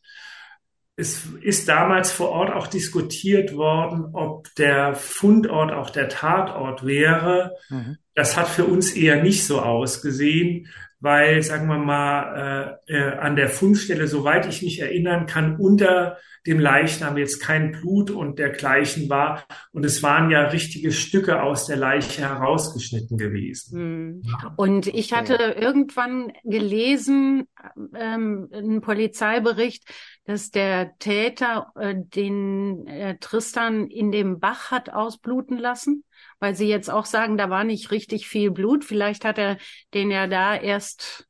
Es 0.97 1.25
ist 1.41 1.67
damals 1.67 2.11
vor 2.11 2.29
Ort 2.29 2.53
auch 2.53 2.67
diskutiert 2.67 3.53
worden, 3.53 4.05
ob 4.13 4.53
der 4.55 4.95
Fundort 4.95 5.73
auch 5.73 5.89
der 5.89 6.07
Tatort 6.07 6.85
wäre. 6.85 7.51
Mhm. 7.69 7.97
Das 8.13 8.37
hat 8.37 8.47
für 8.47 8.63
uns 8.63 8.93
eher 8.93 9.21
nicht 9.21 9.45
so 9.45 9.61
ausgesehen, 9.61 10.67
weil, 11.05 11.43
sagen 11.43 11.67
wir 11.67 11.77
mal, 11.77 12.79
äh, 12.87 12.97
äh, 12.97 13.17
an 13.17 13.35
der 13.35 13.47
Fundstelle, 13.47 14.07
soweit 14.07 14.47
ich 14.47 14.63
mich 14.63 14.79
erinnern 14.79 15.27
kann, 15.27 15.57
unter 15.57 16.17
dem 16.47 16.59
Leichnam 16.59 17.17
jetzt 17.17 17.41
kein 17.41 17.71
Blut 17.71 18.09
und 18.09 18.39
dergleichen 18.39 19.07
war. 19.07 19.45
Und 19.71 19.85
es 19.85 20.01
waren 20.01 20.31
ja 20.31 20.47
richtige 20.47 20.91
Stücke 20.91 21.43
aus 21.43 21.67
der 21.67 21.77
Leiche 21.77 22.21
herausgeschnitten 22.21 23.17
gewesen. 23.19 23.77
Hm. 23.77 24.21
Und 24.55 24.87
ich 24.87 25.13
hatte 25.13 25.35
irgendwann 25.35 26.33
gelesen, 26.43 27.47
ähm, 27.95 28.49
einen 28.51 28.81
Polizeibericht, 28.81 29.83
dass 30.25 30.49
der 30.49 30.97
Täter 30.97 31.71
äh, 31.75 31.93
den 31.95 32.87
äh, 32.87 33.17
Tristan 33.19 33.87
in 33.87 34.11
dem 34.11 34.39
Bach 34.39 34.71
hat 34.71 34.89
ausbluten 34.89 35.59
lassen, 35.59 36.03
weil 36.39 36.55
sie 36.55 36.67
jetzt 36.67 36.89
auch 36.89 37.05
sagen, 37.05 37.37
da 37.37 37.49
war 37.49 37.63
nicht 37.63 37.91
richtig 37.91 38.27
viel 38.27 38.51
Blut. 38.51 38.85
Vielleicht 38.85 39.25
hat 39.25 39.37
er 39.37 39.57
den 39.93 40.11
ja 40.11 40.27
da 40.27 40.55
erst, 40.55 41.27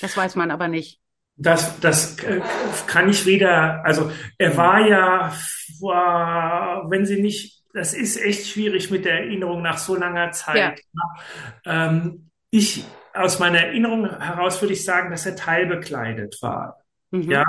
das 0.00 0.16
weiß 0.16 0.36
man 0.36 0.50
aber 0.50 0.68
nicht. 0.68 1.00
Das, 1.36 1.78
das 1.78 2.18
äh, 2.24 2.40
kann 2.88 3.08
ich 3.08 3.24
weder, 3.24 3.84
also 3.84 4.10
er 4.38 4.56
war 4.56 4.86
ja, 4.86 5.32
war, 5.80 6.90
wenn 6.90 7.06
sie 7.06 7.22
nicht, 7.22 7.62
das 7.72 7.94
ist 7.94 8.16
echt 8.16 8.48
schwierig 8.48 8.90
mit 8.90 9.04
der 9.04 9.20
Erinnerung 9.20 9.62
nach 9.62 9.78
so 9.78 9.94
langer 9.94 10.32
Zeit. 10.32 10.80
Ja. 11.64 11.88
Ähm, 11.88 12.30
ich, 12.50 12.84
aus 13.14 13.38
meiner 13.38 13.60
Erinnerung 13.60 14.08
heraus 14.20 14.60
würde 14.60 14.74
ich 14.74 14.84
sagen, 14.84 15.10
dass 15.10 15.26
er 15.26 15.36
teilbekleidet 15.36 16.38
war. 16.42 16.78
Mhm. 17.10 17.30
Ja. 17.30 17.44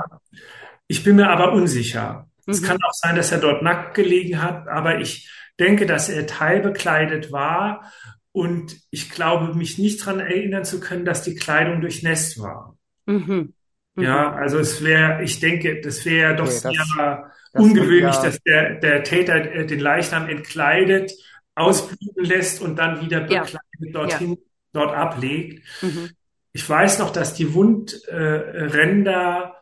Ich 0.87 1.03
bin 1.03 1.15
mir 1.15 1.29
aber 1.29 1.53
unsicher. 1.53 2.27
Mhm. 2.45 2.53
Es 2.53 2.63
kann 2.63 2.77
auch 2.83 2.93
sein, 2.93 3.15
dass 3.15 3.31
er 3.31 3.39
dort 3.39 3.61
nackt 3.61 3.95
gelegen 3.95 4.41
hat, 4.41 4.67
aber 4.67 4.99
ich 4.99 5.31
denke, 5.59 5.85
dass 5.85 6.09
er 6.09 6.27
teilbekleidet 6.27 7.31
war 7.31 7.91
und 8.31 8.77
ich 8.91 9.09
glaube, 9.09 9.55
mich 9.55 9.77
nicht 9.77 10.01
daran 10.01 10.19
erinnern 10.19 10.63
zu 10.63 10.79
können, 10.79 11.05
dass 11.05 11.23
die 11.23 11.35
Kleidung 11.35 11.81
durchnässt 11.81 12.39
war. 12.39 12.77
Mhm. 13.05 13.53
Ja, 13.97 14.29
mhm. 14.29 14.37
also 14.37 14.59
es 14.59 14.83
wäre, 14.83 15.23
ich 15.23 15.39
denke, 15.39 15.81
das 15.81 16.05
wäre 16.05 16.35
doch 16.35 16.45
okay, 16.45 16.59
das, 16.63 16.73
sehr 16.73 17.31
das 17.51 17.63
ungewöhnlich, 17.63 18.15
ja, 18.15 18.23
dass 18.23 18.39
der, 18.41 18.75
der 18.75 19.03
Täter 19.03 19.35
äh, 19.35 19.65
den 19.65 19.79
Leichnam 19.79 20.29
entkleidet, 20.29 21.11
ausbluten 21.55 22.23
lässt 22.23 22.61
und 22.61 22.77
dann 22.77 23.01
wieder 23.01 23.21
bekleidet 23.21 23.59
ja. 23.79 23.91
dorthin, 23.91 24.31
ja. 24.31 24.37
dort 24.73 24.95
ablegt. 24.95 25.63
Mhm. 25.81 26.11
Ich 26.53 26.67
weiß 26.67 26.99
noch, 26.99 27.11
dass 27.11 27.33
die 27.33 27.53
Wundränder 27.53 29.55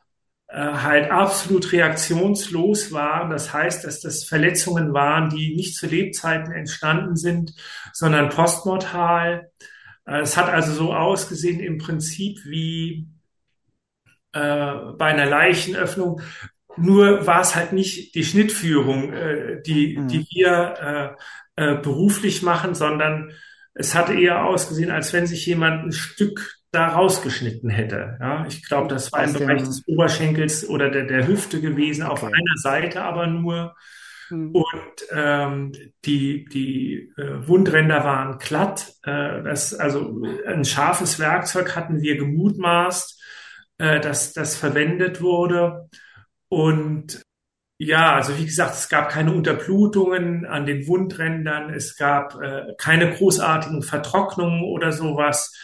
halt 0.50 1.12
absolut 1.12 1.72
reaktionslos 1.74 2.94
waren. 2.94 3.30
Das 3.30 3.54
heißt, 3.54 3.84
dass 3.84 4.00
das 4.00 4.24
Verletzungen 4.24 4.94
waren, 4.94 5.30
die 5.30 5.56
nicht 5.56 5.76
zu 5.76 5.88
Lebzeiten 5.88 6.54
entstanden 6.54 7.18
sind, 7.18 7.54
sondern 7.92 8.30
postmortal. 8.30 9.52
Äh, 10.06 10.22
es 10.22 10.38
hat 10.38 10.50
also 10.50 10.74
so 10.74 10.94
ausgesehen 10.94 11.60
im 11.60 11.78
Prinzip 11.78 12.40
wie 12.46 13.08
äh, 14.32 14.74
bei 14.98 15.08
einer 15.08 15.26
Leichenöffnung. 15.26 16.22
Nur 16.78 17.26
war 17.26 17.42
es 17.42 17.56
halt 17.56 17.74
nicht 17.74 18.16
die 18.16 18.24
Schnittführung, 18.24 19.12
äh, 19.12 19.62
die, 19.64 19.98
mhm. 19.98 20.08
die 20.08 20.26
wir 20.30 21.18
äh, 21.58 21.72
äh, 21.72 21.76
beruflich 21.82 22.44
machen, 22.44 22.76
sondern 22.76 23.34
es 23.74 23.96
hatte 23.96 24.14
eher 24.14 24.46
ausgesehen, 24.46 24.92
als 24.92 25.12
wenn 25.14 25.28
sich 25.28 25.46
jemand 25.46 25.86
ein 25.86 25.92
Stück 25.92 26.57
da 26.72 26.90
rausgeschnitten 26.90 27.70
hätte. 27.70 28.18
Ja, 28.20 28.46
ich 28.48 28.68
glaube, 28.68 28.88
das 28.88 29.12
war 29.12 29.24
im 29.24 29.34
Bereich 29.34 29.64
des 29.64 29.88
Oberschenkels 29.88 30.68
oder 30.68 30.90
der, 30.90 31.06
der 31.06 31.28
Hüfte 31.28 31.62
gewesen, 31.62 32.04
okay. 32.04 32.12
auf 32.12 32.24
einer 32.24 32.58
Seite 32.58 33.02
aber 33.04 33.28
nur. 33.28 33.76
Mhm. 34.30 34.52
Und 34.52 35.08
ähm, 35.12 35.72
die, 36.04 36.46
die 36.46 37.12
äh, 37.18 37.48
Wundränder 37.48 38.04
waren 38.04 38.40
glatt. 38.40 38.94
Äh, 39.04 39.44
das, 39.44 39.74
also 39.74 40.22
ein 40.46 40.66
scharfes 40.66 41.20
Werkzeug 41.20 41.76
hatten 41.76 42.02
wir 42.02 42.18
gemutmaßt 42.18 43.18
äh, 43.78 44.00
dass 44.00 44.34
das 44.34 44.56
verwendet 44.56 45.22
wurde. 45.22 45.90
Und 46.50 47.22
ja, 47.80 48.16
also 48.16 48.38
wie 48.38 48.46
gesagt, 48.46 48.74
es 48.74 48.90
gab 48.90 49.10
keine 49.10 49.34
Unterblutungen 49.34 50.46
an 50.46 50.66
den 50.66 50.88
Wundrändern, 50.88 51.72
es 51.72 51.96
gab 51.96 52.42
äh, 52.42 52.74
keine 52.78 53.12
großartigen 53.14 53.84
Vertrocknungen 53.84 54.64
oder 54.64 54.92
sowas. 54.92 55.56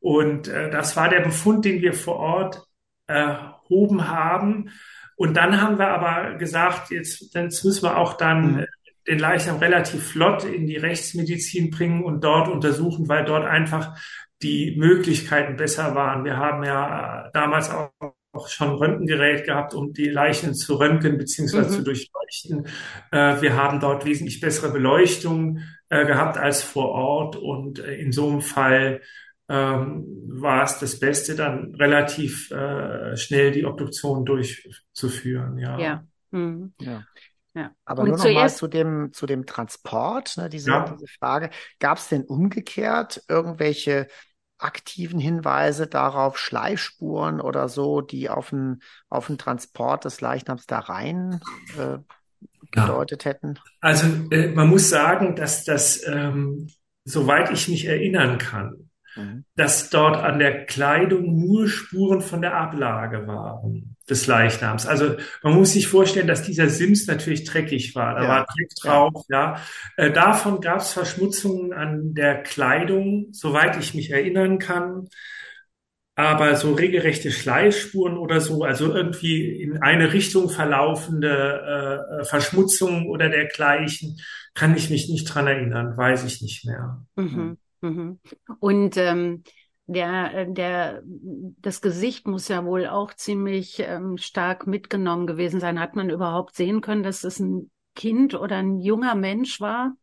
Und 0.00 0.48
äh, 0.48 0.70
das 0.70 0.96
war 0.96 1.08
der 1.08 1.20
Befund, 1.20 1.64
den 1.64 1.82
wir 1.82 1.94
vor 1.94 2.16
Ort 2.16 2.62
erhoben 3.06 4.08
haben. 4.08 4.70
Und 5.16 5.36
dann 5.36 5.60
haben 5.60 5.78
wir 5.78 5.88
aber 5.88 6.34
gesagt, 6.36 6.90
jetzt, 6.90 7.34
jetzt 7.34 7.64
müssen 7.64 7.84
wir 7.84 7.96
auch 7.96 8.14
dann 8.14 8.52
mhm. 8.52 8.66
den 9.08 9.18
Leichnam 9.18 9.58
relativ 9.58 10.08
flott 10.08 10.44
in 10.44 10.66
die 10.66 10.76
Rechtsmedizin 10.76 11.70
bringen 11.70 12.04
und 12.04 12.22
dort 12.22 12.48
untersuchen, 12.48 13.08
weil 13.08 13.24
dort 13.24 13.46
einfach 13.46 13.96
die 14.42 14.76
Möglichkeiten 14.76 15.56
besser 15.56 15.94
waren. 15.94 16.24
Wir 16.24 16.36
haben 16.36 16.62
ja 16.62 17.30
damals 17.32 17.70
auch 17.70 17.90
auch 18.36 18.48
schon 18.48 18.74
Röntgengerät 18.74 19.44
gehabt, 19.44 19.74
um 19.74 19.92
die 19.92 20.08
Leichen 20.08 20.54
zu 20.54 20.76
röntgen 20.76 21.18
bzw. 21.18 21.58
Mhm. 21.58 21.68
zu 21.70 21.82
durchleuchten. 21.82 22.66
Äh, 23.10 23.40
wir 23.40 23.56
haben 23.56 23.80
dort 23.80 24.04
wesentlich 24.04 24.40
bessere 24.40 24.70
Beleuchtung 24.70 25.60
äh, 25.88 26.06
gehabt 26.06 26.38
als 26.38 26.62
vor 26.62 26.90
Ort 26.90 27.36
und 27.36 27.78
äh, 27.78 27.94
in 27.94 28.12
so 28.12 28.28
einem 28.28 28.42
Fall 28.42 29.00
ähm, 29.48 30.04
war 30.28 30.64
es 30.64 30.78
das 30.78 30.98
Beste, 30.98 31.34
dann 31.34 31.74
relativ 31.74 32.50
äh, 32.50 33.16
schnell 33.16 33.52
die 33.52 33.64
Obduktion 33.64 34.24
durchzuführen. 34.24 35.58
Ja. 35.58 35.78
Ja. 35.78 36.04
Mhm. 36.30 36.72
ja. 36.80 37.04
Ja. 37.54 37.70
Aber 37.86 38.02
und 38.02 38.10
nur 38.10 38.18
noch 38.18 38.32
mal 38.34 38.50
zu 38.50 38.68
dem, 38.68 39.14
zu 39.14 39.24
dem 39.24 39.46
Transport, 39.46 40.36
ne, 40.36 40.50
diese, 40.50 40.70
ja. 40.70 40.84
diese 40.90 41.06
Frage. 41.18 41.48
Gab 41.80 41.96
es 41.96 42.08
denn 42.08 42.22
umgekehrt 42.24 43.22
irgendwelche 43.28 44.08
aktiven 44.58 45.18
Hinweise 45.18 45.86
darauf, 45.86 46.38
Schleifspuren 46.38 47.40
oder 47.40 47.70
so, 47.70 48.02
die 48.02 48.28
auf 48.28 48.50
den, 48.50 48.82
auf 49.08 49.28
den 49.28 49.38
Transport 49.38 50.04
des 50.04 50.20
Leichnams 50.20 50.66
da 50.66 50.80
rein 50.80 51.40
äh, 51.78 51.98
gedeutet 52.72 53.24
ja. 53.24 53.30
hätten? 53.30 53.58
Also 53.80 54.06
äh, 54.30 54.48
man 54.48 54.68
muss 54.68 54.90
sagen, 54.90 55.34
dass 55.34 55.64
das, 55.64 56.06
ähm, 56.06 56.68
soweit 57.04 57.50
ich 57.50 57.68
mich 57.68 57.86
erinnern 57.86 58.36
kann, 58.36 58.85
mhm. 59.16 59.44
dass 59.56 59.90
dort 59.90 60.16
an 60.16 60.38
der 60.38 60.66
Kleidung 60.66 61.36
nur 61.36 61.68
Spuren 61.68 62.20
von 62.20 62.42
der 62.42 62.54
Ablage 62.54 63.26
waren 63.26 63.96
des 64.08 64.26
Leichnams. 64.26 64.86
Also 64.86 65.16
man 65.42 65.54
muss 65.54 65.72
sich 65.72 65.88
vorstellen, 65.88 66.28
dass 66.28 66.42
dieser 66.42 66.68
Sims 66.68 67.06
natürlich 67.06 67.44
dreckig 67.44 67.94
war. 67.94 68.14
Da 68.14 68.22
ja. 68.22 68.28
war 68.28 68.46
Dreck 68.46 68.70
drauf, 68.80 69.24
ja. 69.28 69.56
ja. 69.56 70.04
Äh, 70.04 70.12
davon 70.12 70.60
gab 70.60 70.80
es 70.80 70.92
Verschmutzungen 70.92 71.72
an 71.72 72.14
der 72.14 72.42
Kleidung, 72.42 73.28
soweit 73.32 73.76
ich 73.78 73.94
mich 73.94 74.10
erinnern 74.10 74.58
kann. 74.58 75.08
Aber 76.18 76.56
so 76.56 76.72
regelrechte 76.72 77.30
Schleifspuren 77.30 78.16
oder 78.16 78.40
so, 78.40 78.62
also 78.62 78.94
irgendwie 78.94 79.60
in 79.60 79.82
eine 79.82 80.14
Richtung 80.14 80.48
verlaufende 80.48 82.08
äh, 82.20 82.24
Verschmutzungen 82.24 83.06
oder 83.08 83.28
dergleichen, 83.28 84.18
kann 84.54 84.74
ich 84.74 84.88
mich 84.88 85.10
nicht 85.10 85.24
dran 85.26 85.46
erinnern, 85.46 85.94
weiß 85.94 86.24
ich 86.24 86.40
nicht 86.40 86.64
mehr. 86.64 87.04
Mhm. 87.16 87.58
Mhm. 87.86 88.20
Und 88.58 88.96
ähm, 88.96 89.42
der, 89.86 90.34
äh, 90.34 90.52
der, 90.52 91.02
das 91.04 91.80
Gesicht 91.80 92.26
muss 92.26 92.48
ja 92.48 92.64
wohl 92.64 92.86
auch 92.86 93.14
ziemlich 93.14 93.78
ähm, 93.80 94.18
stark 94.18 94.66
mitgenommen 94.66 95.26
gewesen 95.26 95.60
sein. 95.60 95.80
Hat 95.80 95.94
man 95.94 96.10
überhaupt 96.10 96.56
sehen 96.56 96.80
können, 96.80 97.02
dass 97.02 97.24
es 97.24 97.38
ein 97.38 97.70
Kind 97.94 98.34
oder 98.34 98.56
ein 98.56 98.80
junger 98.80 99.14
Mensch 99.14 99.60
war? 99.60 99.96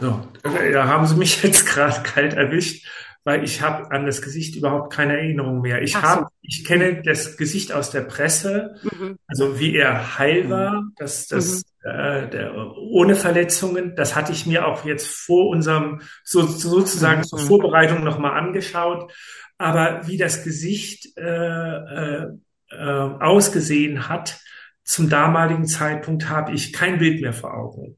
Ja, 0.00 0.24
da 0.42 0.86
haben 0.86 1.06
Sie 1.06 1.16
mich 1.16 1.42
jetzt 1.42 1.66
gerade 1.66 2.02
kalt 2.02 2.34
erwischt 2.34 2.86
weil 3.24 3.44
ich 3.44 3.62
habe 3.62 3.90
an 3.90 4.06
das 4.06 4.20
Gesicht 4.20 4.56
überhaupt 4.56 4.92
keine 4.92 5.16
Erinnerung 5.16 5.60
mehr. 5.60 5.82
Ich 5.82 5.92
so. 5.92 6.02
habe, 6.02 6.28
ich 6.40 6.64
kenne 6.64 7.02
das 7.02 7.36
Gesicht 7.36 7.72
aus 7.72 7.90
der 7.90 8.02
Presse, 8.02 8.76
mhm. 8.82 9.16
also 9.26 9.58
wie 9.58 9.76
er 9.76 10.18
heil 10.18 10.44
mhm. 10.44 10.50
war, 10.50 10.84
das, 10.96 11.28
das 11.28 11.62
mhm. 11.84 11.90
äh, 11.90 12.30
der, 12.30 12.54
ohne 12.76 13.14
Verletzungen. 13.14 13.94
Das 13.94 14.16
hatte 14.16 14.32
ich 14.32 14.46
mir 14.46 14.66
auch 14.66 14.84
jetzt 14.84 15.06
vor 15.06 15.48
unserem 15.48 16.00
so, 16.24 16.42
sozusagen 16.42 17.20
mhm. 17.20 17.24
zur 17.24 17.38
Vorbereitung 17.38 18.02
nochmal 18.02 18.38
angeschaut. 18.38 19.12
Aber 19.58 20.08
wie 20.08 20.16
das 20.16 20.42
Gesicht 20.42 21.16
äh, 21.16 21.22
äh, 21.22 22.26
äh, 22.70 22.76
ausgesehen 22.76 24.08
hat 24.08 24.40
zum 24.82 25.08
damaligen 25.08 25.66
Zeitpunkt, 25.66 26.28
habe 26.28 26.52
ich 26.52 26.72
kein 26.72 26.98
Bild 26.98 27.20
mehr 27.20 27.32
vor 27.32 27.54
Augen. 27.54 27.96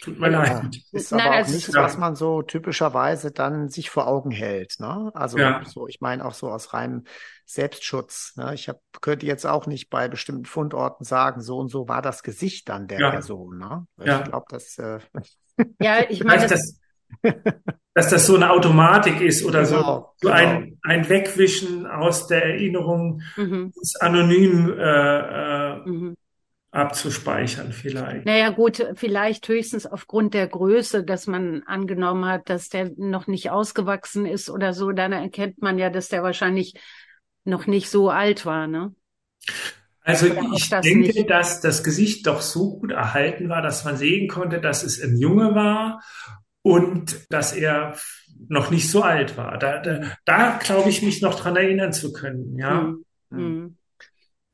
Tut 0.00 0.20
mir 0.20 0.30
ja, 0.30 0.42
leid. 0.42 0.76
Ist 0.92 1.12
Nein, 1.12 1.20
aber 1.26 1.42
auch 1.42 1.48
nichts, 1.48 1.74
was 1.74 1.96
man 1.96 2.16
so 2.16 2.42
typischerweise 2.42 3.30
dann 3.30 3.68
sich 3.68 3.88
vor 3.88 4.06
Augen 4.06 4.30
hält. 4.30 4.74
Ne? 4.78 5.10
Also 5.14 5.38
ja. 5.38 5.62
so, 5.64 5.88
ich 5.88 6.00
meine 6.00 6.24
auch 6.24 6.34
so 6.34 6.50
aus 6.50 6.74
reinem 6.74 7.04
Selbstschutz. 7.46 8.34
Ne? 8.36 8.52
Ich 8.54 8.68
hab, 8.68 8.80
könnte 9.00 9.26
jetzt 9.26 9.46
auch 9.46 9.66
nicht 9.66 9.88
bei 9.88 10.08
bestimmten 10.08 10.44
Fundorten 10.44 11.04
sagen, 11.04 11.40
so 11.40 11.58
und 11.58 11.68
so 11.68 11.88
war 11.88 12.02
das 12.02 12.22
Gesicht 12.22 12.68
dann 12.68 12.88
der 12.88 13.00
ja. 13.00 13.10
Person. 13.10 13.58
Ne? 13.58 13.86
Ich 13.98 14.06
ja. 14.06 14.22
glaube, 14.22 14.46
das. 14.50 14.78
Äh 14.78 14.98
ja, 15.80 15.98
ich 16.08 16.22
meine, 16.24 16.46
das, 16.46 16.78
dass 17.94 18.10
das 18.10 18.26
so 18.26 18.36
eine 18.36 18.50
Automatik 18.50 19.22
ist 19.22 19.44
oder 19.44 19.62
genau, 19.62 19.82
so, 19.82 20.28
so 20.28 20.28
genau. 20.28 20.34
ein, 20.34 20.78
ein 20.82 21.08
Wegwischen 21.08 21.86
aus 21.86 22.26
der 22.26 22.44
Erinnerung, 22.44 23.22
mhm. 23.36 23.72
anonym 24.00 24.74
äh, 24.78 25.72
äh, 25.72 25.76
mhm 25.86 26.16
abzuspeichern 26.76 27.72
vielleicht. 27.72 28.26
Naja 28.26 28.50
gut, 28.50 28.86
vielleicht 28.94 29.48
höchstens 29.48 29.86
aufgrund 29.86 30.34
der 30.34 30.46
Größe, 30.46 31.04
dass 31.04 31.26
man 31.26 31.62
angenommen 31.64 32.26
hat, 32.26 32.50
dass 32.50 32.68
der 32.68 32.90
noch 32.96 33.26
nicht 33.26 33.50
ausgewachsen 33.50 34.26
ist 34.26 34.50
oder 34.50 34.72
so, 34.72 34.92
dann 34.92 35.12
erkennt 35.12 35.62
man 35.62 35.78
ja, 35.78 35.90
dass 35.90 36.08
der 36.08 36.22
wahrscheinlich 36.22 36.74
noch 37.44 37.66
nicht 37.66 37.88
so 37.88 38.10
alt 38.10 38.44
war, 38.44 38.66
ne? 38.66 38.94
Also 40.02 40.26
ich 40.54 40.68
das 40.68 40.84
denke, 40.84 41.08
nicht? 41.08 41.30
dass 41.30 41.60
das 41.60 41.82
Gesicht 41.82 42.26
doch 42.28 42.40
so 42.40 42.78
gut 42.78 42.92
erhalten 42.92 43.48
war, 43.48 43.60
dass 43.60 43.84
man 43.84 43.96
sehen 43.96 44.28
konnte, 44.28 44.60
dass 44.60 44.84
es 44.84 45.02
ein 45.02 45.16
Junge 45.18 45.54
war 45.56 46.00
und 46.62 47.26
dass 47.28 47.52
er 47.52 47.96
noch 48.48 48.70
nicht 48.70 48.88
so 48.88 49.02
alt 49.02 49.36
war. 49.36 49.58
Da, 49.58 49.80
da, 49.80 50.12
da 50.24 50.58
glaube 50.62 50.90
ich, 50.90 51.02
mich 51.02 51.22
noch 51.22 51.40
dran 51.40 51.56
erinnern 51.56 51.92
zu 51.92 52.12
können, 52.12 52.56
ja. 52.56 52.82
Mhm. 52.82 53.04
Mhm. 53.30 53.76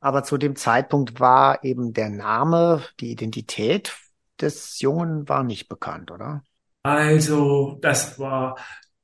Aber 0.03 0.23
zu 0.23 0.37
dem 0.37 0.57
Zeitpunkt 0.57 1.21
war 1.21 1.63
eben 1.63 1.93
der 1.93 2.09
Name, 2.09 2.83
die 2.99 3.09
Identität 3.09 3.95
des 4.41 4.81
Jungen 4.81 5.29
war 5.29 5.43
nicht 5.43 5.69
bekannt, 5.69 6.11
oder? 6.11 6.43
Also, 6.83 7.77
das 7.81 8.19
war 8.19 8.57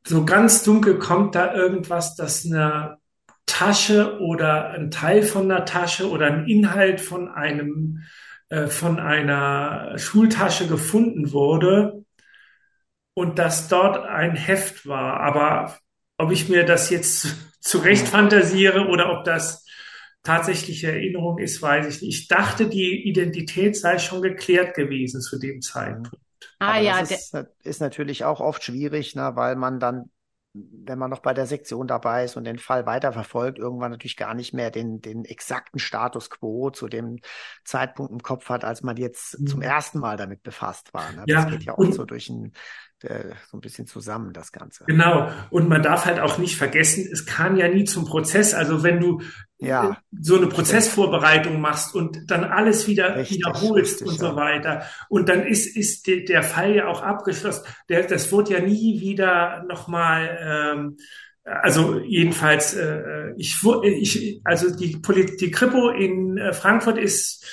so 0.05 0.25
ganz 0.25 0.61
dunkel 0.63 0.99
kommt 0.99 1.35
da 1.35 1.53
irgendwas, 1.53 2.17
dass 2.17 2.45
eine 2.45 2.97
Tasche 3.45 4.19
oder 4.19 4.71
ein 4.71 4.91
Teil 4.91 5.23
von 5.23 5.49
einer 5.49 5.63
Tasche 5.63 6.09
oder 6.09 6.25
ein 6.25 6.47
Inhalt 6.47 6.99
von 6.99 7.29
einem 7.29 8.03
äh, 8.49 8.67
von 8.67 8.99
einer 8.99 9.97
Schultasche 9.97 10.67
gefunden 10.67 11.31
wurde 11.31 12.03
und 13.13 13.39
dass 13.39 13.69
dort 13.69 14.05
ein 14.05 14.35
Heft 14.35 14.85
war. 14.85 15.21
Aber 15.21 15.77
ob 16.17 16.31
ich 16.31 16.49
mir 16.49 16.65
das 16.65 16.89
jetzt 16.89 17.37
zurecht 17.61 18.09
fantasiere 18.09 18.87
oder 18.87 19.17
ob 19.17 19.23
das 19.23 19.65
tatsächliche 20.29 20.91
Erinnerung 20.91 21.39
ist, 21.39 21.61
weiß 21.61 21.87
ich 21.87 22.01
nicht. 22.03 22.21
Ich 22.21 22.27
dachte, 22.27 22.67
die 22.67 23.07
Identität 23.07 23.75
sei 23.75 23.97
schon 23.97 24.21
geklärt 24.21 24.75
gewesen 24.75 25.21
zu 25.21 25.39
dem 25.39 25.61
Zeitpunkt. 25.61 26.11
Ah 26.59 26.73
Aber 26.73 26.81
ja, 26.81 26.99
das 26.99 27.11
ist, 27.11 27.35
ist, 27.63 27.81
natürlich 27.81 28.25
auch 28.25 28.39
oft 28.39 28.63
schwierig, 28.63 29.15
ne, 29.15 29.31
weil 29.33 29.55
man 29.55 29.79
dann, 29.79 30.11
wenn 30.53 30.99
man 30.99 31.09
noch 31.09 31.21
bei 31.21 31.33
der 31.33 31.47
Sektion 31.47 31.87
dabei 31.87 32.25
ist 32.25 32.37
und 32.37 32.43
den 32.43 32.59
Fall 32.59 32.85
weiterverfolgt, 32.85 33.57
irgendwann 33.57 33.91
natürlich 33.91 34.17
gar 34.17 34.35
nicht 34.35 34.53
mehr 34.53 34.69
den, 34.69 35.01
den 35.01 35.25
exakten 35.25 35.79
Status 35.79 36.29
quo 36.29 36.69
zu 36.69 36.87
dem 36.87 37.19
Zeitpunkt 37.63 38.11
im 38.11 38.21
Kopf 38.21 38.49
hat, 38.49 38.63
als 38.63 38.83
man 38.83 38.97
jetzt 38.97 39.39
mhm. 39.39 39.47
zum 39.47 39.61
ersten 39.61 39.99
Mal 39.99 40.17
damit 40.17 40.43
befasst 40.43 40.93
war. 40.93 41.11
Ne? 41.13 41.23
Das 41.25 41.45
ja, 41.45 41.49
geht 41.49 41.63
ja 41.63 41.77
auch 41.77 41.91
so 41.91 42.05
durch 42.05 42.29
ein 42.29 42.53
so 43.01 43.57
ein 43.57 43.61
bisschen 43.61 43.87
zusammen, 43.87 44.33
das 44.33 44.51
Ganze. 44.51 44.83
Genau. 44.85 45.29
Und 45.49 45.69
man 45.69 45.81
darf 45.81 46.05
halt 46.05 46.19
auch 46.19 46.37
nicht 46.37 46.57
vergessen, 46.57 47.07
es 47.11 47.25
kam 47.25 47.55
ja 47.55 47.67
nie 47.67 47.85
zum 47.85 48.05
Prozess. 48.05 48.53
Also 48.53 48.83
wenn 48.83 48.99
du 48.99 49.21
ja, 49.57 49.97
so 50.19 50.37
eine 50.37 50.47
Prozessvorbereitung 50.47 51.59
machst 51.59 51.95
und 51.95 52.29
dann 52.31 52.43
alles 52.43 52.87
wieder 52.87 53.15
richtig, 53.15 53.37
wiederholst 53.37 54.01
richtig, 54.01 54.07
und 54.07 54.19
so 54.19 54.35
weiter. 54.35 54.83
Und 55.09 55.29
dann 55.29 55.45
ist, 55.45 55.75
ist 55.75 56.07
der 56.07 56.43
Fall 56.43 56.75
ja 56.75 56.87
auch 56.87 57.01
abgeschlossen. 57.01 57.65
Der, 57.89 58.03
das 58.03 58.31
wurde 58.31 58.53
ja 58.53 58.59
nie 58.59 58.99
wieder 59.01 59.63
nochmal, 59.67 60.37
ähm, 60.41 60.97
also 61.43 61.99
jedenfalls, 61.99 62.73
äh, 62.73 63.33
ich, 63.37 63.57
ich, 63.83 64.41
also 64.43 64.75
die, 64.75 65.01
die 65.01 65.51
Kripo 65.51 65.89
in 65.89 66.37
äh, 66.37 66.53
Frankfurt 66.53 66.97
ist 66.97 67.45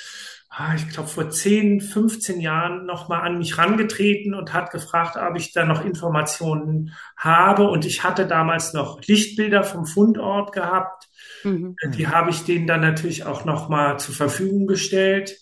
ich 0.75 0.89
glaube, 0.89 1.07
vor 1.07 1.29
10, 1.29 1.81
15 1.81 2.39
Jahren 2.39 2.85
nochmal 2.85 3.21
an 3.21 3.37
mich 3.37 3.57
rangetreten 3.57 4.33
und 4.33 4.53
hat 4.53 4.71
gefragt, 4.71 5.15
ob 5.15 5.35
ich 5.35 5.53
da 5.53 5.65
noch 5.65 5.85
Informationen 5.85 6.93
habe. 7.15 7.69
Und 7.69 7.85
ich 7.85 8.03
hatte 8.03 8.25
damals 8.25 8.73
noch 8.73 9.01
Lichtbilder 9.05 9.63
vom 9.63 9.85
Fundort 9.85 10.53
gehabt. 10.53 11.09
Mhm. 11.43 11.75
Die 11.95 12.07
habe 12.07 12.31
ich 12.31 12.43
denen 12.43 12.65
dann 12.65 12.81
natürlich 12.81 13.25
auch 13.25 13.45
nochmal 13.45 13.99
zur 13.99 14.15
Verfügung 14.15 14.65
gestellt. 14.65 15.37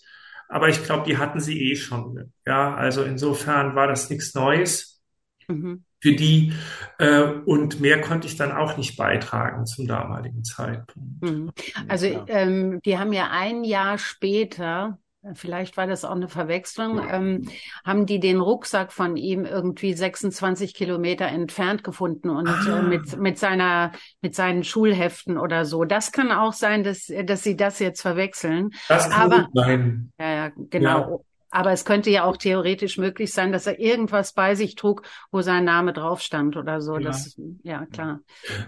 Aber 0.48 0.68
ich 0.68 0.84
glaube, 0.84 1.04
die 1.06 1.18
hatten 1.18 1.40
sie 1.40 1.70
eh 1.70 1.76
schon. 1.76 2.32
Ja, 2.46 2.74
also 2.74 3.02
insofern 3.02 3.74
war 3.74 3.88
das 3.88 4.10
nichts 4.10 4.34
Neues. 4.34 5.02
Mhm. 5.48 5.84
Für 6.00 6.12
die 6.12 6.52
äh, 6.98 7.22
und 7.22 7.80
mehr 7.80 8.02
konnte 8.02 8.26
ich 8.26 8.36
dann 8.36 8.52
auch 8.52 8.76
nicht 8.76 8.96
beitragen 8.96 9.64
zum 9.64 9.86
damaligen 9.86 10.44
Zeitpunkt. 10.44 11.22
Mhm. 11.22 11.52
Also 11.88 12.06
ähm, 12.28 12.80
die 12.84 12.98
haben 12.98 13.14
ja 13.14 13.30
ein 13.30 13.64
Jahr 13.64 13.96
später 13.96 14.98
vielleicht 15.34 15.76
war 15.76 15.86
das 15.86 16.04
auch 16.04 16.14
eine 16.14 16.28
Verwechslung, 16.28 17.00
ähm, 17.10 17.48
haben 17.84 18.06
die 18.06 18.20
den 18.20 18.40
Rucksack 18.40 18.92
von 18.92 19.16
ihm 19.16 19.44
irgendwie 19.44 19.92
26 19.92 20.74
Kilometer 20.74 21.26
entfernt 21.26 21.84
gefunden 21.84 22.30
und 22.30 22.48
ah. 22.48 22.78
äh, 22.78 22.82
mit, 22.82 23.18
mit 23.18 23.38
seiner, 23.38 23.92
mit 24.20 24.34
seinen 24.34 24.64
Schulheften 24.64 25.38
oder 25.38 25.64
so. 25.64 25.84
Das 25.84 26.12
kann 26.12 26.30
auch 26.30 26.52
sein, 26.52 26.84
dass, 26.84 27.10
dass 27.24 27.42
sie 27.42 27.56
das 27.56 27.78
jetzt 27.78 28.02
verwechseln. 28.02 28.70
Das 28.88 29.10
kann 29.10 29.32
Aber, 29.32 29.48
sein. 29.52 30.12
Ja, 30.18 30.30
ja, 30.30 30.52
genau. 30.56 31.10
Ja. 31.10 31.18
Aber 31.56 31.72
es 31.72 31.86
könnte 31.86 32.10
ja 32.10 32.24
auch 32.24 32.36
theoretisch 32.36 32.98
möglich 32.98 33.32
sein, 33.32 33.50
dass 33.50 33.66
er 33.66 33.78
irgendwas 33.78 34.34
bei 34.34 34.54
sich 34.54 34.74
trug, 34.74 35.00
wo 35.32 35.40
sein 35.40 35.64
Name 35.64 35.94
drauf 35.94 36.20
stand 36.20 36.54
oder 36.54 36.82
so. 36.82 36.98
Ja, 36.98 37.06
das, 37.06 37.40
ja 37.62 37.86
klar. 37.86 38.20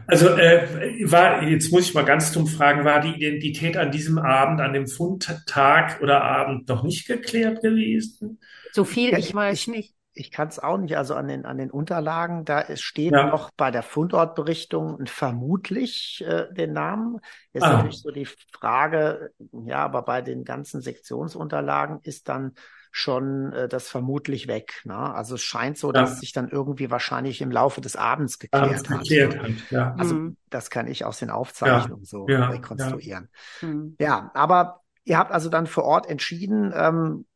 Also 0.07 0.29
äh, 0.29 0.67
war 1.05 1.43
jetzt 1.43 1.71
muss 1.71 1.87
ich 1.91 1.95
mal 1.95 2.07
ganz 2.07 2.33
dumm 2.33 2.47
fragen, 2.47 2.87
war 2.87 3.01
die 3.01 3.15
Identität 3.15 3.77
an 3.77 3.91
diesem 3.91 4.17
Abend, 4.17 4.63
an 4.63 4.73
dem 4.73 4.87
Fundtag 4.87 6.01
oder 6.01 6.23
Abend 6.23 6.67
noch 6.71 6.83
nicht 6.83 7.07
geklärt 7.07 7.61
gewesen? 7.61 8.41
So 8.73 8.85
viel, 8.85 9.13
ich 9.19 9.35
weiß 9.35 9.67
nicht. 9.67 9.95
Ich 10.15 10.31
kann 10.31 10.49
es 10.49 10.59
auch 10.59 10.79
nicht. 10.79 10.97
Also 10.97 11.15
an 11.15 11.29
den, 11.29 11.45
an 11.45 11.59
den 11.59 11.71
Unterlagen, 11.71 12.47
da 12.47 12.75
steht 12.75 13.13
ja. 13.13 13.27
noch 13.27 13.51
bei 13.51 13.71
der 13.71 13.83
Fundortberichtung 13.83 15.05
vermutlich 15.05 16.25
äh, 16.27 16.47
den 16.55 16.73
Namen. 16.73 17.21
Jetzt 17.53 17.65
ah. 17.65 17.75
natürlich 17.75 18.01
so 18.01 18.11
die 18.11 18.27
Frage, 18.51 19.31
ja, 19.67 19.85
aber 19.85 20.01
bei 20.01 20.23
den 20.23 20.45
ganzen 20.45 20.81
Sektionsunterlagen 20.81 22.01
ist 22.03 22.31
dann 22.31 22.55
schon 22.91 23.53
äh, 23.53 23.69
das 23.69 23.89
vermutlich 23.89 24.49
weg. 24.49 24.83
Ne? 24.85 24.97
Also 24.97 25.35
es 25.37 25.43
scheint 25.43 25.79
so, 25.79 25.93
dass 25.93 26.11
ja. 26.11 26.17
sich 26.17 26.33
dann 26.33 26.49
irgendwie 26.49 26.91
wahrscheinlich 26.91 27.41
im 27.41 27.51
Laufe 27.51 27.81
des 27.81 27.97
Abends 27.97 28.39
geklärt 28.39 28.65
Abends 28.65 28.91
hat. 28.91 29.01
Geklärt 29.01 29.39
hat 29.39 29.51
ja. 29.71 29.95
Also 29.99 30.15
mhm. 30.15 30.37
das 30.51 30.71
kann 30.71 30.87
ich 30.87 31.05
aus 31.05 31.19
den 31.19 31.31
Aufzeichnungen 31.31 32.05
so 32.05 32.25
rekonstruieren. 32.25 33.29
Ja. 33.61 33.69
Mhm. 33.69 33.97
ja, 33.99 34.31
aber 34.35 34.81
ihr 35.05 35.19
habt 35.19 35.33
also 35.33 35.49
dann 35.49 35.67
vor 35.67 35.85
Ort 35.85 36.09
entschieden, 36.09 36.73
ähm, 36.75 37.27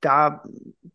da 0.00 0.44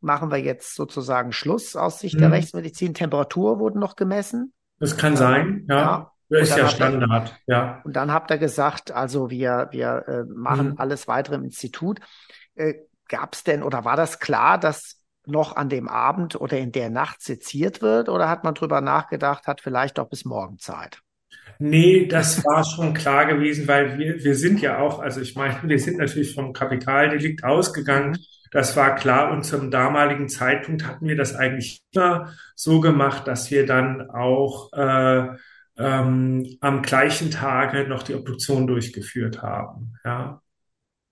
machen 0.02 0.32
wir 0.32 0.40
jetzt 0.40 0.76
sozusagen 0.76 1.32
Schluss 1.32 1.76
aus 1.76 2.00
Sicht 2.00 2.16
mhm. 2.16 2.20
der 2.20 2.32
Rechtsmedizin. 2.32 2.94
Temperatur 2.94 3.60
wurden 3.60 3.80
noch 3.80 3.96
gemessen. 3.96 4.54
Das 4.80 4.98
kann 4.98 5.16
sein, 5.16 5.66
ja. 5.70 5.78
ja. 5.78 6.12
Das 6.28 6.50
ist 6.50 6.58
ja 6.58 6.68
Standard, 6.68 7.36
ihr, 7.46 7.56
ja. 7.56 7.82
Und 7.84 7.96
dann 7.96 8.12
habt 8.12 8.32
ihr 8.32 8.40
gesagt, 8.40 8.92
also 8.92 9.30
wir, 9.30 9.68
wir 9.72 10.06
äh, 10.08 10.24
machen 10.24 10.70
mhm. 10.70 10.76
alles 10.80 11.08
weitere 11.08 11.36
im 11.36 11.44
Institut. 11.44 12.00
Äh, 12.56 12.74
Gab 13.08 13.34
es 13.34 13.44
denn 13.44 13.64
oder 13.64 13.86
war 13.86 13.96
das 13.96 14.20
klar, 14.20 14.58
dass 14.58 15.02
noch 15.28 15.56
an 15.56 15.70
dem 15.70 15.88
Abend 15.88 16.40
oder 16.40 16.58
in 16.58 16.72
der 16.72 16.90
Nacht 16.90 17.22
seziert 17.22 17.82
wird? 17.82 18.10
Oder 18.10 18.30
hat 18.30 18.44
man 18.44 18.54
drüber 18.54 18.82
nachgedacht, 18.82 19.48
hat 19.48 19.62
vielleicht 19.62 20.00
auch 20.00 20.10
bis 20.10 20.26
morgen 20.26 20.60
Zeit? 20.60 21.02
Nee, 21.60 22.06
das 22.08 22.44
war 22.44 22.64
schon 22.64 22.94
klar 22.94 23.26
gewesen, 23.26 23.68
weil 23.68 23.98
wir, 23.98 24.24
wir 24.24 24.36
sind 24.36 24.62
ja 24.62 24.80
auch, 24.80 25.00
also 25.00 25.22
ich 25.22 25.36
meine, 25.36 25.58
wir 25.64 25.80
sind 25.80 25.98
natürlich 25.98 26.34
vom 26.34 26.54
Kapitaldelikt 26.54 27.44
ausgegangen. 27.44 28.18
Das 28.52 28.76
war 28.76 28.96
klar 28.96 29.32
und 29.32 29.44
zum 29.44 29.72
damaligen 29.72 30.30
Zeitpunkt 30.30 30.86
hatten 30.86 31.08
wir 31.08 31.16
das 31.16 31.36
eigentlich 31.36 31.82
immer 31.94 32.34
so 32.56 32.80
gemacht, 32.80 33.28
dass 33.28 33.52
wir 33.52 33.66
dann 33.66 34.10
auch 34.10 34.72
äh, 34.74 35.28
ähm, 35.78 36.58
am 36.62 36.82
gleichen 36.82 37.32
Tage 37.32 37.88
noch 37.88 38.04
die 38.04 38.16
Obduktion 38.16 38.68
durchgeführt 38.68 39.42
haben. 39.42 39.96
Ja. 40.04 40.42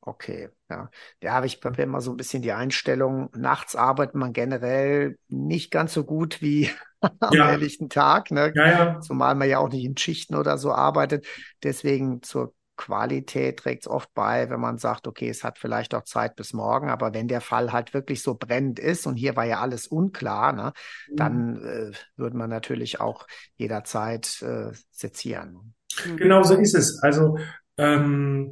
Okay, 0.05 0.49
ja. 0.69 0.89
Ja, 1.21 1.33
aber 1.35 1.45
ich 1.45 1.61
habe 1.63 1.81
immer 1.81 2.01
so 2.01 2.11
ein 2.11 2.17
bisschen 2.17 2.41
die 2.41 2.51
Einstellung, 2.51 3.29
nachts 3.33 3.75
arbeitet 3.75 4.15
man 4.15 4.33
generell 4.33 5.17
nicht 5.29 5.71
ganz 5.71 5.93
so 5.93 6.03
gut 6.03 6.41
wie 6.41 6.69
am 6.99 7.33
ja. 7.33 7.47
helllichten 7.47 7.89
Tag, 7.89 8.29
ne? 8.29 8.51
Ja, 8.53 8.67
ja. 8.67 8.99
Zumal 8.99 9.35
man 9.35 9.47
ja 9.47 9.59
auch 9.59 9.69
nicht 9.69 9.85
in 9.85 9.95
Schichten 9.95 10.35
oder 10.35 10.57
so 10.57 10.73
arbeitet. 10.73 11.25
Deswegen 11.63 12.21
zur 12.21 12.53
Qualität 12.75 13.59
trägt 13.59 13.83
es 13.83 13.87
oft 13.87 14.13
bei, 14.13 14.49
wenn 14.49 14.59
man 14.59 14.77
sagt, 14.77 15.07
okay, 15.07 15.29
es 15.29 15.43
hat 15.43 15.57
vielleicht 15.57 15.93
auch 15.93 16.03
Zeit 16.03 16.35
bis 16.35 16.51
morgen, 16.51 16.89
aber 16.89 17.13
wenn 17.13 17.29
der 17.29 17.41
Fall 17.41 17.71
halt 17.71 17.93
wirklich 17.93 18.21
so 18.23 18.35
brennend 18.35 18.79
ist 18.79 19.05
und 19.07 19.15
hier 19.15 19.37
war 19.37 19.45
ja 19.45 19.61
alles 19.61 19.87
unklar, 19.87 20.51
ne, 20.51 20.73
mhm. 21.09 21.15
dann 21.15 21.63
äh, 21.63 21.91
würde 22.17 22.35
man 22.35 22.49
natürlich 22.49 22.99
auch 22.99 23.25
jederzeit 23.55 24.41
äh, 24.41 24.71
sezieren. 24.91 25.75
Genau 26.17 26.43
so 26.43 26.55
ist 26.55 26.73
es. 26.73 27.01
Also 27.03 27.37
ähm, 27.77 28.51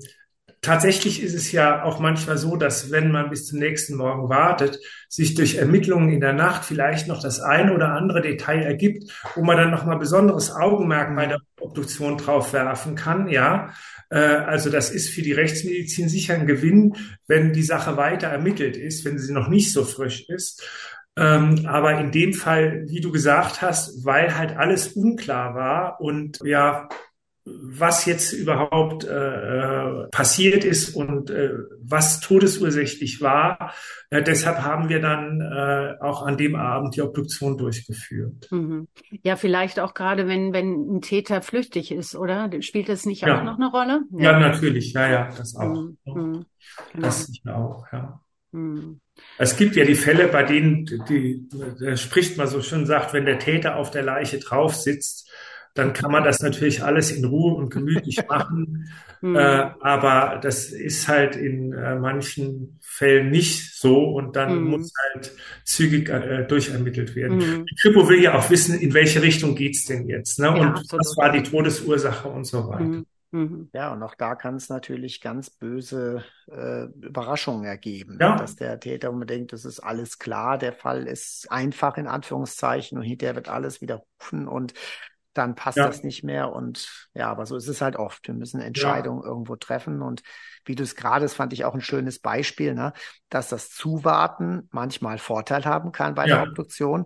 Tatsächlich 0.62 1.24
ist 1.24 1.34
es 1.34 1.52
ja 1.52 1.84
auch 1.84 2.00
manchmal 2.00 2.38
so, 2.38 2.56
dass 2.56 2.92
wenn 2.92 3.12
man 3.12 3.32
bis 3.32 3.48
zum 3.48 3.58
nächsten 3.58 3.96
Morgen 3.96 4.30
wartet, 4.30 4.80
sich 5.10 5.34
durch 5.34 5.56
Ermittlungen 5.56 6.12
in 6.12 6.22
der 6.22 6.34
Nacht 6.34 6.66
vielleicht 6.66 7.08
noch 7.08 7.20
das 7.20 7.40
eine 7.40 7.74
oder 7.74 7.94
andere 7.94 8.22
Detail 8.22 8.62
ergibt, 8.62 9.12
wo 9.34 9.44
man 9.44 9.58
dann 9.58 9.72
nochmal 9.72 9.98
besonderes 9.98 10.52
Augenmerk 10.52 11.16
bei 11.16 11.26
der 11.26 11.40
Obduktion 11.60 12.18
drauf 12.18 12.54
werfen 12.54 12.94
kann, 12.94 13.28
ja. 13.28 13.74
Äh, 14.12 14.20
also 14.20 14.70
das 14.70 14.92
ist 14.92 15.10
für 15.10 15.24
die 15.24 15.34
Rechtsmedizin 15.34 16.10
sicher 16.10 16.36
ein 16.36 16.46
Gewinn, 16.46 16.96
wenn 17.26 17.54
die 17.54 17.64
Sache 17.64 17.98
weiter 17.98 18.28
ermittelt 18.28 18.78
ist, 18.78 19.04
wenn 19.04 19.18
sie 19.18 19.34
noch 19.34 19.48
nicht 19.48 19.74
so 19.74 19.84
frisch 19.84 20.30
ist. 20.30 20.64
Ähm, 21.18 21.66
aber 21.66 22.00
in 22.00 22.12
dem 22.12 22.34
Fall, 22.34 22.86
wie 22.88 23.02
du 23.02 23.12
gesagt 23.12 23.64
hast, 23.64 24.06
weil 24.06 24.38
halt 24.38 24.56
alles 24.56 24.90
unklar 24.90 25.56
war 25.56 26.00
und 26.00 26.40
ja, 26.44 26.88
was 27.44 28.06
jetzt 28.06 28.34
überhaupt 28.34 29.04
äh, 29.04 30.08
passiert 30.12 30.64
ist 30.64 30.96
und 30.96 31.32
äh, 31.32 31.52
was 31.82 32.20
todesursächlich 32.20 33.20
war. 33.22 33.74
Äh, 34.12 34.22
deshalb 34.22 34.60
haben 34.60 34.90
wir 34.90 35.02
dann 35.02 35.42
äh, 35.42 35.96
auch 36.02 36.24
an 36.24 36.38
dem 36.38 36.56
Abend 36.56 36.96
die 36.96 37.02
Obduktion 37.02 37.58
durchgeführt. 37.58 38.48
Mhm. 38.52 38.88
Ja, 39.24 39.38
vielleicht 39.38 39.80
auch 39.80 39.96
gerade, 39.96 40.28
wenn, 40.28 40.54
wenn 40.54 40.98
ein 40.98 41.02
Täter 41.02 41.42
flüchtig 41.42 41.92
ist, 41.92 42.16
oder? 42.16 42.50
Spielt 42.62 42.90
das 42.90 43.06
nicht 43.06 43.24
ja. 43.24 43.40
auch 43.40 43.44
noch 43.44 43.58
eine 43.58 43.72
Rolle? 43.72 44.02
Ja. 44.12 44.34
ja. 44.34 44.40
natürlich. 44.40 44.94
Ja, 44.94 45.10
ja, 45.10 45.30
das 45.36 45.56
auch. 45.56 45.74
Mhm. 45.74 45.98
mhm. 46.06 46.46
Genau. 46.94 47.08
Das 47.08 47.26
sicher 47.26 47.56
auch, 47.56 47.86
ja. 47.92 48.22
Mhm. 48.52 49.00
Es 49.38 49.56
gibt 49.56 49.76
ja 49.76 49.86
die 49.86 49.96
Fälle, 49.96 50.28
bei 50.28 50.44
denen, 50.44 50.86
die, 51.08 51.48
da 51.80 51.96
spricht 51.96 52.38
man 52.38 52.48
so 52.48 52.62
schön 52.62 52.86
sagt, 52.86 53.14
wenn 53.14 53.26
der 53.26 53.40
Täter 53.40 53.78
auf 53.78 53.92
der 53.92 54.04
Leiche 54.04 54.40
drauf 54.40 54.76
sitzt, 54.76 55.31
dann 55.74 55.94
kann 55.94 56.12
man 56.12 56.24
das 56.24 56.42
natürlich 56.42 56.84
alles 56.84 57.12
in 57.12 57.26
Ruhe 57.26 57.54
und 57.54 57.70
gemütlich 57.70 58.20
machen. 58.28 58.90
Mhm. 59.22 59.36
Äh, 59.36 59.70
aber 59.80 60.40
das 60.42 60.66
ist 60.66 61.08
halt 61.08 61.36
in 61.36 61.74
äh, 61.74 61.96
manchen 61.96 62.80
Fällen 62.82 63.30
nicht 63.30 63.76
so 63.76 64.04
und 64.04 64.36
dann 64.36 64.64
mhm. 64.64 64.70
muss 64.72 64.92
halt 65.14 65.32
zügig 65.64 66.10
äh, 66.10 66.46
durchermittelt 66.46 67.16
werden. 67.16 67.38
Mhm. 67.38 67.66
Die 67.66 67.76
Kripo 67.76 68.10
will 68.10 68.22
ja 68.22 68.36
auch 68.36 68.50
wissen, 68.50 68.80
in 68.80 68.94
welche 68.94 69.22
Richtung 69.22 69.56
geht's 69.56 69.86
denn 69.86 70.08
jetzt, 70.08 70.40
ne? 70.40 70.48
Ja, 70.48 70.54
und 70.54 70.68
absolut. 70.70 71.06
was 71.06 71.18
war 71.18 71.32
die 71.32 71.44
Todesursache 71.44 72.28
und 72.28 72.46
so 72.46 72.68
weiter. 72.68 73.04
Ja, 73.74 73.94
und 73.94 74.04
auch 74.04 74.16
da 74.16 74.36
kann 74.36 74.56
es 74.56 74.68
natürlich 74.68 75.22
ganz 75.22 75.50
böse 75.50 76.26
äh, 76.52 76.84
Überraschungen 77.00 77.64
ergeben, 77.64 78.18
ja. 78.20 78.36
dass 78.36 78.58
der 78.58 78.78
Täter 78.78 79.10
unbedingt, 79.10 79.54
das 79.54 79.64
ist 79.64 79.80
alles 79.80 80.20
klar, 80.20 80.58
der 80.58 80.74
Fall 80.74 81.08
ist 81.08 81.50
einfach 81.50 81.96
in 81.96 82.08
Anführungszeichen 82.08 82.98
und 82.98 83.06
hinterher 83.06 83.36
wird 83.36 83.48
alles 83.48 83.80
widerrufen 83.80 84.50
und 84.50 84.74
dann 85.34 85.56
passt 85.56 85.78
ja. 85.78 85.88
das 85.88 86.04
nicht 86.04 86.24
mehr. 86.24 86.54
Und 86.54 87.08
ja, 87.14 87.30
aber 87.30 87.46
so 87.46 87.56
ist 87.56 87.68
es 87.68 87.82
halt 87.82 87.96
oft. 87.96 88.28
Wir 88.28 88.34
müssen 88.34 88.62
Entscheidungen 88.62 89.24
ja. 89.24 89.28
irgendwo 89.28 89.56
treffen. 89.56 90.02
Und 90.02 90.22
wie 90.66 90.76
du 90.76 90.84
es 90.84 90.96
gerade, 90.96 91.26
das 91.26 91.34
fand 91.34 91.54
ich 91.54 91.66
auch 91.66 91.74
ein 91.74 91.82
schönes 91.82 92.20
Beispiel, 92.20 92.74
ne, 92.74 92.94
dass 93.30 93.50
das 93.50 93.70
Zuwarten 93.70 94.68
manchmal 94.72 95.18
Vorteil 95.18 95.66
haben 95.66 95.92
kann 95.92 96.16
bei 96.16 96.28
ja. 96.28 96.38
der 96.38 96.50
Obduktion 96.50 97.06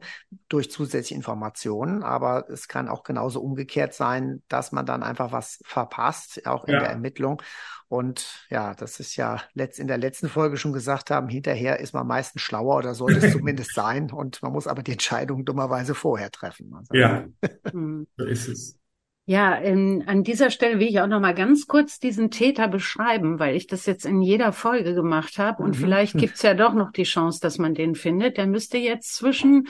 durch 0.50 0.72
zusätzliche 0.72 1.15
Informationen. 1.15 2.04
Aber 2.04 2.50
es 2.50 2.68
kann 2.68 2.89
auch 2.89 3.04
genauso 3.04 3.41
umgekehrt 3.41 3.94
sein, 3.94 4.44
dass 4.48 4.72
man 4.72 4.86
dann 4.86 5.04
einfach 5.04 5.32
was 5.32 5.60
verpasst, 5.65 6.46
auch 6.46 6.65
in 6.65 6.74
der 6.74 6.89
Ermittlung. 6.89 7.41
Und 7.88 8.48
ja, 8.50 8.74
das 8.74 9.00
ist 9.00 9.15
ja 9.15 9.41
letzt, 9.54 9.80
in 9.80 9.88
der 9.88 9.98
letzten 9.98 10.28
Folge 10.28 10.58
schon 10.58 10.74
gesagt 10.74 11.12
haben, 11.12 11.30
hinterher 11.30 11.80
ist 11.80 11.94
man 11.94 12.08
meistens 12.08 12.41
schlauer 12.41 12.78
oder 12.78 12.96
sollte 12.96 13.26
es 13.26 13.34
zumindest 13.38 13.74
sein. 13.76 14.12
Und 14.12 14.41
man 14.41 14.52
muss 14.52 14.68
aber 14.68 14.82
die 14.82 14.94
Entscheidung 14.94 15.46
dummerweise 15.46 15.94
vorher 15.94 16.32
treffen. 16.32 16.74
Also, 16.76 16.94
ja, 16.94 17.26
hm. 17.72 18.08
so 18.18 18.26
ist 18.26 18.48
es. 18.48 18.80
Ja, 19.28 19.56
in, 19.56 20.08
an 20.08 20.24
dieser 20.24 20.52
Stelle 20.52 20.80
will 20.80 20.88
ich 20.88 21.00
auch 21.02 21.08
noch 21.08 21.20
mal 21.20 21.34
ganz 21.34 21.66
kurz 21.66 22.00
diesen 22.00 22.30
Täter 22.30 22.68
beschreiben, 22.68 23.40
weil 23.40 23.56
ich 23.56 23.66
das 23.66 23.88
jetzt 23.88 24.06
in 24.06 24.22
jeder 24.22 24.54
Folge 24.54 24.94
gemacht 24.94 25.40
habe 25.40 25.64
und 25.64 25.72
mhm. 25.72 25.82
vielleicht 25.82 26.18
gibt's 26.18 26.44
ja 26.44 26.54
doch 26.54 26.76
noch 26.76 26.92
die 26.92 27.04
Chance, 27.04 27.40
dass 27.42 27.58
man 27.58 27.74
den 27.74 27.96
findet. 27.96 28.38
Der 28.38 28.46
müsste 28.46 28.78
jetzt 28.78 29.16
zwischen 29.16 29.68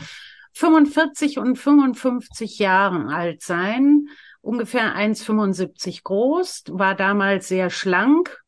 45 0.52 1.40
und 1.40 1.58
55 1.58 2.60
Jahren 2.60 3.08
alt 3.08 3.42
sein, 3.42 4.10
ungefähr 4.42 4.96
1,75 4.96 6.04
groß, 6.04 6.64
war 6.72 6.94
damals 6.94 7.48
sehr 7.48 7.70
schlank, 7.70 8.42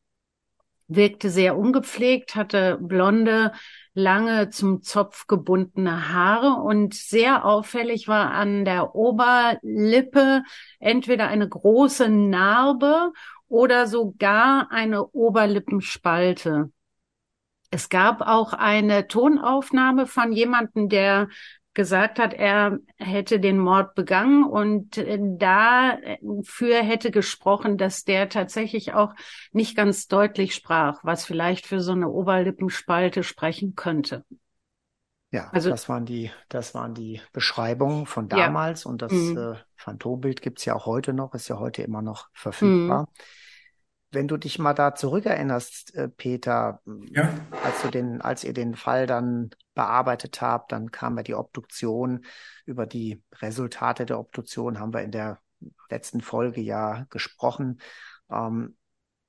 wirkte 0.88 1.30
sehr 1.30 1.56
ungepflegt, 1.56 2.34
hatte 2.34 2.78
blonde, 2.80 3.52
lange 3.98 4.48
zum 4.50 4.82
Zopf 4.82 5.26
gebundene 5.26 6.12
Haare 6.12 6.62
und 6.62 6.94
sehr 6.94 7.44
auffällig 7.44 8.08
war 8.08 8.30
an 8.30 8.64
der 8.64 8.94
Oberlippe 8.94 10.44
entweder 10.78 11.28
eine 11.28 11.48
große 11.48 12.08
Narbe 12.08 13.12
oder 13.48 13.86
sogar 13.86 14.70
eine 14.70 15.04
Oberlippenspalte. 15.04 16.70
Es 17.70 17.88
gab 17.88 18.22
auch 18.22 18.52
eine 18.54 19.08
Tonaufnahme 19.08 20.06
von 20.06 20.32
jemandem, 20.32 20.88
der 20.88 21.28
gesagt 21.74 22.18
hat, 22.18 22.34
er 22.34 22.78
hätte 22.96 23.38
den 23.38 23.58
Mord 23.58 23.94
begangen 23.94 24.44
und 24.44 24.98
äh, 24.98 25.18
dafür 25.20 26.82
hätte 26.82 27.10
gesprochen, 27.10 27.78
dass 27.78 28.04
der 28.04 28.28
tatsächlich 28.28 28.94
auch 28.94 29.14
nicht 29.52 29.76
ganz 29.76 30.08
deutlich 30.08 30.54
sprach, 30.54 30.98
was 31.04 31.24
vielleicht 31.24 31.66
für 31.66 31.80
so 31.80 31.92
eine 31.92 32.08
Oberlippenspalte 32.08 33.22
sprechen 33.22 33.74
könnte. 33.76 34.24
Ja, 35.30 35.50
also, 35.52 35.68
das 35.68 35.88
waren 35.88 36.06
die, 36.06 36.30
das 36.48 36.74
waren 36.74 36.94
die 36.94 37.20
Beschreibungen 37.32 38.06
von 38.06 38.28
damals 38.28 38.84
ja. 38.84 38.90
und 38.90 39.02
das 39.02 39.12
mhm. 39.12 39.36
äh, 39.36 39.56
Phantombild 39.76 40.40
gibt's 40.40 40.64
ja 40.64 40.74
auch 40.74 40.86
heute 40.86 41.12
noch, 41.12 41.34
ist 41.34 41.48
ja 41.48 41.58
heute 41.58 41.82
immer 41.82 42.00
noch 42.00 42.28
verfügbar. 42.32 43.02
Mhm. 43.02 43.22
Wenn 44.10 44.26
du 44.26 44.38
dich 44.38 44.58
mal 44.58 44.72
da 44.72 44.94
zurückerinnerst, 44.94 45.94
äh, 45.94 46.08
Peter, 46.08 46.80
ja. 47.10 47.34
als 47.62 47.82
du 47.82 47.90
den, 47.90 48.22
als 48.22 48.42
ihr 48.42 48.54
den 48.54 48.74
Fall 48.74 49.06
dann 49.06 49.50
bearbeitet 49.78 50.40
habt, 50.40 50.72
dann 50.72 50.90
kam 50.90 51.16
ja 51.18 51.22
die 51.22 51.36
Obduktion. 51.36 52.24
Über 52.66 52.84
die 52.84 53.22
Resultate 53.36 54.06
der 54.06 54.18
Obduktion 54.18 54.80
haben 54.80 54.92
wir 54.92 55.02
in 55.02 55.12
der 55.12 55.40
letzten 55.88 56.20
Folge 56.20 56.60
ja 56.60 57.06
gesprochen. 57.10 57.80
Ähm, 58.28 58.76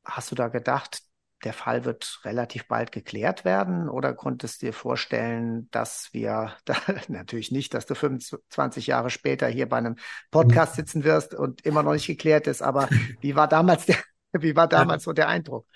hast 0.03 0.31
du 0.31 0.35
da 0.35 0.47
gedacht, 0.47 1.03
der 1.43 1.53
Fall 1.53 1.85
wird 1.85 2.21
relativ 2.23 2.67
bald 2.67 2.91
geklärt 2.91 3.45
werden 3.45 3.89
oder 3.89 4.15
konntest 4.15 4.63
du 4.63 4.65
dir 4.65 4.73
vorstellen, 4.73 5.69
dass 5.69 6.09
wir, 6.13 6.55
da, 6.65 6.75
natürlich 7.09 7.51
nicht, 7.51 7.75
dass 7.75 7.85
du 7.85 7.93
25 7.93 8.87
Jahre 8.87 9.11
später 9.11 9.47
hier 9.47 9.69
bei 9.69 9.77
einem 9.77 9.97
Podcast 10.31 10.77
sitzen 10.77 11.03
wirst 11.03 11.35
und 11.35 11.63
immer 11.63 11.83
noch 11.83 11.93
nicht 11.93 12.07
geklärt 12.07 12.47
ist, 12.47 12.63
aber 12.63 12.89
wie 13.21 13.35
war 13.35 13.47
damals 13.47 13.85
der, 13.85 13.97
wie 14.33 14.55
war 14.55 14.67
damals 14.67 15.03
so 15.03 15.13
der 15.13 15.27
Eindruck? 15.27 15.67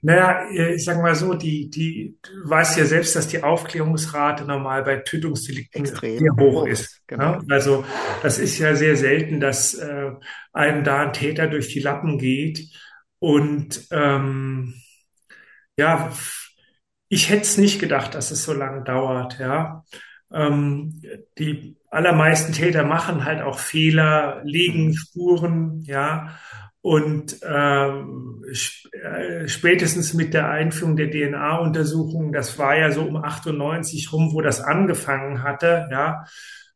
Naja, 0.00 0.48
ich 0.50 0.84
sag 0.84 1.02
mal 1.02 1.14
so, 1.14 1.34
die, 1.34 1.68
die, 1.68 2.16
du 2.22 2.48
weißt 2.48 2.78
ja 2.78 2.84
selbst, 2.84 3.16
dass 3.16 3.28
die 3.28 3.42
Aufklärungsrate 3.42 4.44
normal 4.44 4.84
bei 4.84 4.96
Tötungsdelikten 4.98 5.82
Extrem 5.82 6.18
sehr 6.18 6.32
hoch, 6.32 6.62
hoch 6.62 6.66
ist. 6.66 7.02
Genau. 7.06 7.36
Ne? 7.36 7.44
Also 7.50 7.84
das 8.22 8.38
ist 8.38 8.58
ja 8.58 8.74
sehr 8.74 8.96
selten, 8.96 9.40
dass 9.40 9.74
äh, 9.74 10.12
einem 10.52 10.84
da 10.84 11.00
ein 11.00 11.12
Täter 11.12 11.48
durch 11.48 11.68
die 11.68 11.80
Lappen 11.80 12.18
geht. 12.18 12.70
Und 13.18 13.86
ähm, 13.90 14.74
ja, 15.76 16.12
ich 17.08 17.30
hätte 17.30 17.42
es 17.42 17.58
nicht 17.58 17.80
gedacht, 17.80 18.14
dass 18.14 18.30
es 18.30 18.44
so 18.44 18.52
lange 18.52 18.82
dauert, 18.84 19.38
ja. 19.38 19.84
Ähm, 20.32 21.00
die 21.38 21.76
allermeisten 21.88 22.52
Täter 22.52 22.84
machen 22.84 23.24
halt 23.24 23.42
auch 23.42 23.58
Fehler, 23.58 24.42
legen 24.44 24.88
mhm. 24.88 24.94
Spuren, 24.94 25.82
ja. 25.84 26.38
Und 26.86 27.40
ähm, 27.42 28.44
äh, 28.46 29.48
spätestens 29.48 30.14
mit 30.14 30.32
der 30.34 30.48
Einführung 30.50 30.94
der 30.94 31.10
DNA-Untersuchung, 31.10 32.32
das 32.32 32.60
war 32.60 32.78
ja 32.78 32.92
so 32.92 33.02
um 33.02 33.16
98 33.16 34.12
rum, 34.12 34.32
wo 34.32 34.40
das 34.40 34.60
angefangen 34.60 35.42
hatte, 35.42 35.88
ja, 35.90 36.26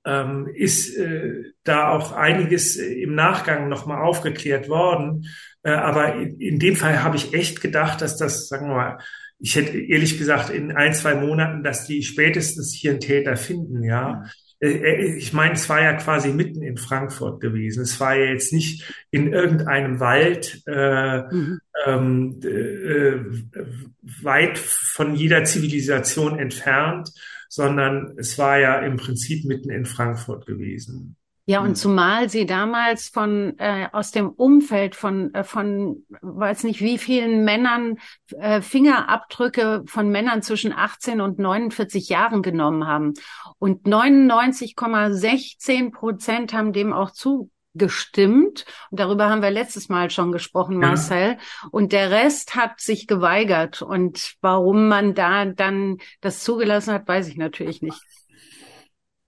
ähm, 0.04 0.48
ist 0.52 0.96
äh, 0.96 1.52
da 1.62 1.90
auch 1.90 2.10
einiges 2.10 2.74
im 2.74 3.14
Nachgang 3.14 3.68
nochmal 3.68 4.02
aufgeklärt 4.02 4.68
worden. 4.68 5.26
Äh, 5.62 5.70
aber 5.70 6.16
in, 6.16 6.40
in, 6.40 6.58
dem 6.58 6.74
Fall 6.74 7.04
habe 7.04 7.14
ich 7.14 7.32
echt 7.32 7.60
gedacht, 7.60 8.00
dass 8.00 8.16
das, 8.16 8.48
sagen 8.48 8.66
wir 8.66 8.74
mal, 8.74 8.98
ich 9.38 9.54
hätte 9.54 9.78
ehrlich 9.78 10.18
gesagt 10.18 10.50
in 10.50 10.72
ein, 10.72 10.92
zwei 10.92 11.14
Monaten, 11.14 11.62
dass 11.62 11.86
die 11.86 12.02
spätestens 12.02 12.74
hier 12.74 12.90
einen 12.90 13.00
Täter 13.00 13.36
finden, 13.36 13.84
ja. 13.84 14.24
Äh, 14.60 14.68
äh, 14.68 15.16
ich 15.16 15.32
meine, 15.32 15.54
es 15.54 15.68
war 15.68 15.82
ja 15.82 15.94
quasi 15.94 16.32
mitten 16.32 16.62
in 16.62 16.76
Frankfurt 16.76 17.40
gewesen. 17.40 17.82
Es 17.82 17.98
war 17.98 18.14
ja 18.14 18.26
jetzt 18.26 18.52
nicht 18.52 18.84
in 19.10 19.32
irgendeinem 19.32 19.98
Wald 20.00 20.62
äh, 20.66 21.22
mhm. 21.22 21.60
ähm, 21.86 22.40
äh, 22.44 24.22
weit 24.22 24.58
von 24.58 25.14
jeder 25.14 25.44
Zivilisation 25.44 26.38
entfernt, 26.38 27.10
sondern 27.48 28.14
es 28.16 28.38
war 28.38 28.58
ja 28.58 28.78
im 28.80 28.96
Prinzip 28.96 29.44
mitten 29.44 29.70
in 29.70 29.86
Frankfurt 29.86 30.46
gewesen. 30.46 31.16
Ja, 31.46 31.60
und 31.60 31.68
hm. 31.68 31.74
zumal 31.74 32.28
sie 32.28 32.46
damals 32.46 33.08
von 33.08 33.58
äh, 33.58 33.88
aus 33.92 34.10
dem 34.10 34.28
Umfeld 34.28 34.94
von 34.94 35.34
äh, 35.34 35.42
von 35.42 36.04
weiß 36.20 36.64
nicht 36.64 36.80
wie 36.80 36.98
vielen 36.98 37.44
Männern 37.44 37.98
äh, 38.38 38.60
Fingerabdrücke 38.60 39.82
von 39.86 40.10
Männern 40.10 40.42
zwischen 40.42 40.72
18 40.72 41.20
und 41.20 41.38
49 41.38 42.08
Jahren 42.08 42.42
genommen 42.42 42.86
haben 42.86 43.14
und 43.58 43.86
99,16 43.86 45.92
Prozent 45.92 46.52
haben 46.52 46.72
dem 46.72 46.92
auch 46.92 47.10
zugestimmt. 47.10 48.64
Und 48.90 49.00
darüber 49.00 49.28
haben 49.28 49.42
wir 49.42 49.50
letztes 49.50 49.88
Mal 49.88 50.10
schon 50.10 50.32
gesprochen, 50.32 50.78
Marcel. 50.78 51.32
Ja. 51.32 51.38
Und 51.70 51.92
der 51.92 52.10
Rest 52.10 52.54
hat 52.54 52.80
sich 52.80 53.06
geweigert. 53.06 53.82
Und 53.82 54.34
warum 54.40 54.88
man 54.88 55.14
da 55.14 55.44
dann 55.44 55.98
das 56.20 56.44
zugelassen 56.44 56.94
hat, 56.94 57.08
weiß 57.08 57.28
ich 57.28 57.36
natürlich 57.36 57.82
nicht 57.82 58.00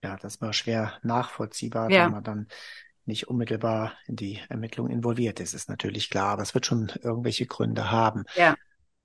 ja, 0.02 0.16
das 0.16 0.40
war 0.40 0.52
schwer 0.52 0.98
nachvollziehbar, 1.02 1.90
ja. 1.90 2.04
wenn 2.04 2.12
man 2.12 2.24
dann 2.24 2.48
nicht 3.04 3.28
unmittelbar 3.28 3.94
in 4.06 4.16
die 4.16 4.40
Ermittlung 4.48 4.88
involviert 4.88 5.40
ist, 5.40 5.54
ist 5.54 5.68
natürlich 5.68 6.10
klar, 6.10 6.30
aber 6.30 6.42
es 6.42 6.54
wird 6.54 6.66
schon 6.66 6.92
irgendwelche 7.02 7.46
Gründe 7.46 7.90
haben. 7.90 8.24
Ja. 8.36 8.54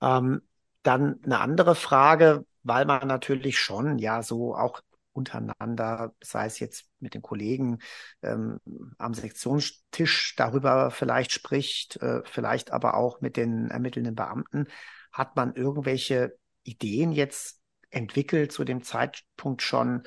Ähm, 0.00 0.42
dann 0.82 1.20
eine 1.24 1.40
andere 1.40 1.74
Frage, 1.74 2.46
weil 2.62 2.84
man 2.84 3.08
natürlich 3.08 3.58
schon 3.58 3.98
ja 3.98 4.22
so 4.22 4.54
auch 4.54 4.80
untereinander, 5.12 6.14
sei 6.22 6.46
es 6.46 6.60
jetzt 6.60 6.86
mit 7.00 7.14
den 7.14 7.22
Kollegen 7.22 7.78
ähm, 8.22 8.60
am 8.98 9.14
Sektionstisch 9.14 10.34
darüber 10.36 10.90
vielleicht 10.90 11.32
spricht, 11.32 11.96
äh, 11.96 12.22
vielleicht 12.24 12.70
aber 12.70 12.94
auch 12.94 13.20
mit 13.20 13.36
den 13.36 13.68
ermittelnden 13.70 14.14
Beamten. 14.14 14.66
Hat 15.12 15.34
man 15.34 15.54
irgendwelche 15.54 16.38
Ideen 16.62 17.10
jetzt 17.10 17.60
entwickelt 17.90 18.52
zu 18.52 18.64
dem 18.64 18.82
Zeitpunkt 18.82 19.62
schon, 19.62 20.04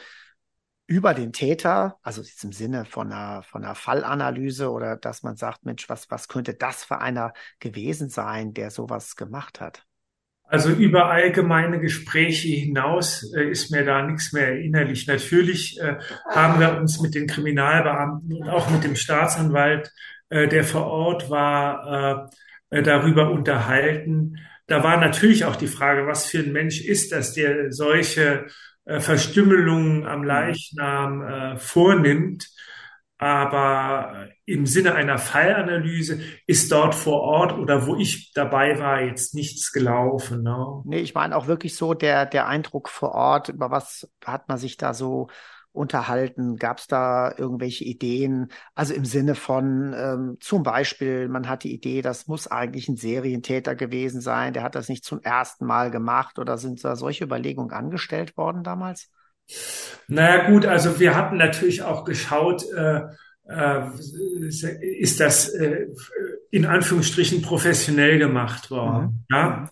über 0.92 1.14
den 1.14 1.32
Täter, 1.32 1.98
also 2.04 2.22
jetzt 2.22 2.44
im 2.44 2.52
Sinne 2.52 2.84
von 2.84 3.14
einer, 3.14 3.44
von 3.44 3.64
einer 3.64 3.76
Fallanalyse 3.76 4.70
oder 4.70 4.98
dass 4.98 5.24
man 5.24 5.38
sagt, 5.38 5.64
Mensch, 5.64 5.88
was, 5.88 6.12
was 6.12 6.28
könnte 6.28 6.54
das 6.54 6.84
für 6.84 7.00
einer 7.00 7.32
gewesen 7.62 8.10
sein, 8.10 8.54
der 8.54 8.72
sowas 8.72 9.16
gemacht 9.16 9.62
hat? 9.62 9.86
Also 10.44 10.70
über 10.70 11.10
allgemeine 11.10 11.80
Gespräche 11.80 12.50
hinaus 12.50 13.24
äh, 13.34 13.50
ist 13.50 13.72
mir 13.72 13.86
da 13.86 14.02
nichts 14.02 14.34
mehr 14.34 14.50
erinnerlich. 14.50 15.08
Natürlich 15.08 15.80
äh, 15.80 15.96
haben 16.30 16.60
wir 16.60 16.76
uns 16.76 17.00
mit 17.00 17.16
den 17.16 17.26
Kriminalbeamten 17.26 18.34
und 18.36 18.50
auch 18.50 18.70
mit 18.70 18.84
dem 18.84 18.98
Staatsanwalt, 18.98 19.94
äh, 20.28 20.50
der 20.50 20.66
vor 20.66 20.88
Ort 20.88 21.30
war, 21.30 22.30
äh, 22.70 22.80
äh, 22.80 22.84
darüber 22.84 23.32
unterhalten. 23.32 24.40
Da 24.68 24.84
war 24.84 24.98
natürlich 24.98 25.46
auch 25.46 25.56
die 25.56 25.68
Frage, 25.68 26.06
was 26.06 26.26
für 26.26 26.40
ein 26.40 26.52
Mensch 26.52 26.82
ist 26.82 27.14
das, 27.14 27.32
der 27.32 27.72
solche 27.72 28.48
äh, 28.86 29.00
Verstümmelungen 29.00 30.06
am 30.06 30.22
mhm. 30.22 30.26
Leichnam 30.26 31.22
äh, 31.22 31.58
vornimmt. 31.58 32.50
Aber 33.18 34.30
im 34.46 34.66
Sinne 34.66 34.96
einer 34.96 35.20
Fallanalyse 35.20 36.22
ist 36.48 36.72
dort 36.72 36.96
vor 36.96 37.22
Ort 37.22 37.54
oder 37.54 37.86
wo 37.86 37.96
ich 37.96 38.34
dabei 38.34 38.80
war 38.80 39.00
jetzt 39.02 39.36
nichts 39.36 39.72
gelaufen. 39.72 40.42
Ne? 40.42 40.82
Nee, 40.86 41.02
ich 41.02 41.14
meine 41.14 41.38
auch 41.38 41.46
wirklich 41.46 41.76
so 41.76 41.94
der, 41.94 42.26
der 42.26 42.48
Eindruck 42.48 42.90
vor 42.90 43.12
Ort, 43.12 43.50
über 43.50 43.70
was 43.70 44.10
hat 44.26 44.50
man 44.50 44.58
sich 44.58 44.76
da 44.76 44.96
so 44.96 45.28
unterhalten? 45.74 46.58
Gab 46.58 46.80
es 46.80 46.88
da 46.88 47.34
irgendwelche 47.38 47.84
Ideen? 47.86 48.50
Also 48.76 48.94
im 48.94 49.06
Sinne 49.06 49.36
von 49.36 49.94
ähm, 49.96 50.38
zum 50.40 50.64
Beispiel, 50.64 51.28
man 51.28 51.48
hat 51.48 51.64
die 51.64 51.74
Idee, 51.74 52.02
das 52.02 52.28
muss 52.28 52.48
eigentlich 52.48 52.90
ein 52.90 52.98
Serientäter 52.98 53.76
gewesen 53.76 54.22
sein, 54.22 54.54
der 54.54 54.64
hat 54.64 54.76
das 54.76 54.90
nicht 54.90 55.04
zum 55.04 55.22
ersten 55.22 55.66
Mal 55.66 55.92
gemacht 55.92 56.40
oder 56.40 56.58
sind 56.58 56.84
da 56.84 56.96
solche 56.96 57.24
Überlegungen 57.24 57.72
angestellt 57.72 58.38
worden 58.38 58.64
damals? 58.64 59.10
Naja 60.08 60.50
gut, 60.50 60.66
also 60.66 61.00
wir 61.00 61.16
hatten 61.16 61.38
natürlich 61.38 61.84
auch 61.84 62.06
geschaut, 62.06 62.64
äh, 62.72 63.02
äh, 63.48 63.90
ist 65.00 65.20
das 65.20 65.50
äh, 65.50 65.88
in 66.52 66.66
Anführungsstrichen 66.66 67.42
professionell 67.42 68.20
gemacht 68.20 68.72
worden. 68.72 69.26
Mhm. 69.30 69.36
Ja? 69.36 69.70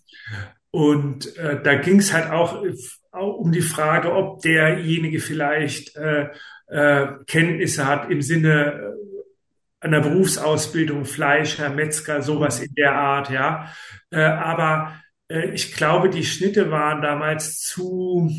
Und 0.71 1.35
äh, 1.37 1.61
da 1.61 1.75
ging 1.75 1.99
es 1.99 2.13
halt 2.13 2.29
auch 2.29 2.63
um 3.11 3.51
die 3.51 3.61
Frage, 3.61 4.13
ob 4.13 4.41
derjenige 4.41 5.19
vielleicht 5.19 5.95
äh, 5.95 6.29
äh, 6.67 7.07
Kenntnisse 7.25 7.87
hat 7.87 8.09
im 8.11 8.21
Sinne 8.21 8.73
äh, 8.73 9.85
einer 9.85 10.01
Berufsausbildung, 10.01 11.05
Fleischer, 11.05 11.69
Metzger, 11.69 12.21
sowas 12.21 12.59
in 12.59 12.73
der 12.75 12.93
Art, 12.93 13.29
ja. 13.31 13.73
Äh, 14.11 14.21
aber 14.21 14.99
äh, 15.29 15.51
ich 15.51 15.73
glaube, 15.73 16.09
die 16.09 16.25
Schnitte 16.25 16.69
waren 16.69 17.01
damals 17.01 17.61
zu, 17.61 18.31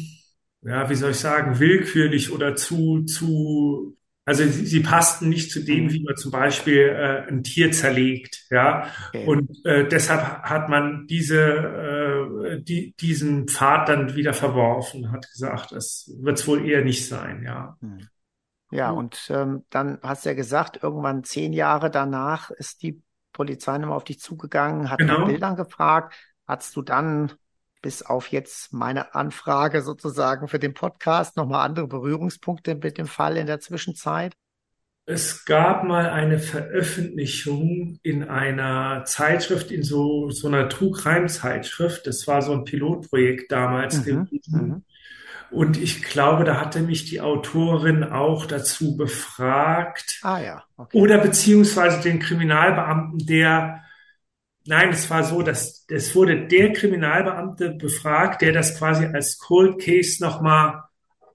ja, 0.63 0.89
wie 0.91 0.95
soll 0.95 1.13
ich 1.13 1.19
sagen, 1.19 1.59
willkürlich 1.59 2.31
oder 2.31 2.55
zu, 2.57 3.05
zu 3.05 3.97
also 4.27 4.45
sie, 4.45 4.67
sie 4.67 4.81
passten 4.81 5.29
nicht 5.29 5.51
zu 5.51 5.65
dem, 5.65 5.85
mhm. 5.85 5.93
wie 5.93 6.03
man 6.05 6.17
zum 6.17 6.31
Beispiel 6.31 6.89
äh, 6.89 7.29
ein 7.29 7.43
Tier 7.43 7.73
zerlegt, 7.73 8.45
ja. 8.51 8.87
Okay. 9.09 9.25
Und 9.27 9.65
äh, 9.65 9.89
deshalb 9.89 10.43
hat 10.43 10.69
man 10.69 11.07
diese, 11.09 11.41
äh, 11.41 12.10
die, 12.61 12.95
diesen 13.01 13.49
Pfad 13.49 13.89
dann 13.89 14.15
wieder 14.15 14.33
verworfen, 14.33 15.13
hat 15.13 15.29
gesagt, 15.31 15.73
das 15.73 16.11
wird 16.19 16.39
es 16.39 16.47
wohl 16.47 16.67
eher 16.69 16.85
nicht 16.85 17.09
sein, 17.09 17.43
ja. 17.43 17.77
Mhm. 17.81 18.09
Ja, 18.73 18.91
und 18.91 19.29
ähm, 19.31 19.65
dann 19.71 19.99
hast 20.03 20.25
du 20.25 20.29
ja 20.29 20.35
gesagt, 20.35 20.83
irgendwann 20.83 21.25
zehn 21.25 21.53
Jahre 21.53 21.91
danach 21.91 22.51
ist 22.51 22.83
die 22.83 23.03
Polizei 23.33 23.79
nochmal 23.79 23.97
auf 23.97 24.05
dich 24.05 24.21
zugegangen, 24.21 24.91
hat 24.91 24.99
genau. 24.99 25.19
nach 25.19 25.27
Bildern 25.27 25.57
gefragt. 25.57 26.15
Hast 26.47 26.77
du 26.77 26.83
dann 26.83 27.33
bis 27.83 28.03
auf 28.03 28.29
jetzt 28.29 28.73
meine 28.73 29.15
Anfrage 29.15 29.83
sozusagen 29.83 30.49
für 30.49 30.59
den 30.59 30.75
Podcast 30.75 31.37
nochmal 31.37 31.67
andere 31.67 31.89
Berührungspunkte 31.89 32.75
mit 32.77 32.99
dem 32.99 33.07
Fall 33.07 33.37
in 33.37 33.47
der 33.47 33.61
Zwischenzeit? 33.61 34.35
Es 35.07 35.45
gab 35.45 35.85
mal 35.85 36.09
eine 36.11 36.39
Veröffentlichung 36.39 37.99
in 38.03 38.25
einer 38.25 39.05
Zeitschrift, 39.07 39.71
in 39.71 39.83
so, 39.83 40.31
so 40.31 40.47
einer 40.47 40.69
True 40.69 40.93
Crime 40.93 41.27
Zeitschrift. 41.27 42.07
Das 42.07 42.27
war 42.29 42.43
so 42.43 42.53
ein 42.53 42.65
Pilotprojekt 42.65 43.51
damals 43.51 43.99
mhm, 43.99 44.05
gewesen. 44.05 44.69
Mhm. 44.69 44.85
Und 45.51 45.77
ich 45.77 46.03
glaube, 46.03 46.45
da 46.45 46.61
hatte 46.61 46.81
mich 46.81 47.07
die 47.07 47.21
Autorin 47.21 48.05
auch 48.05 48.47
dazu 48.47 48.97
befragt. 48.97 50.21
Ah 50.23 50.39
ja. 50.39 50.65
Okay. 50.77 50.97
Oder 50.97 51.19
beziehungsweise 51.19 52.01
den 52.03 52.21
Kriminalbeamten, 52.21 53.27
der 53.27 53.83
Nein, 54.67 54.91
es 54.91 55.09
war 55.09 55.25
so, 55.25 55.43
dass 55.43 55.87
es 55.89 56.15
wurde 56.15 56.47
der 56.47 56.73
Kriminalbeamte 56.73 57.71
befragt, 57.71 58.43
der 58.43 58.53
das 58.53 58.79
quasi 58.79 59.07
als 59.07 59.39
Cold 59.39 59.81
Case 59.81 60.23
nochmal 60.23 60.85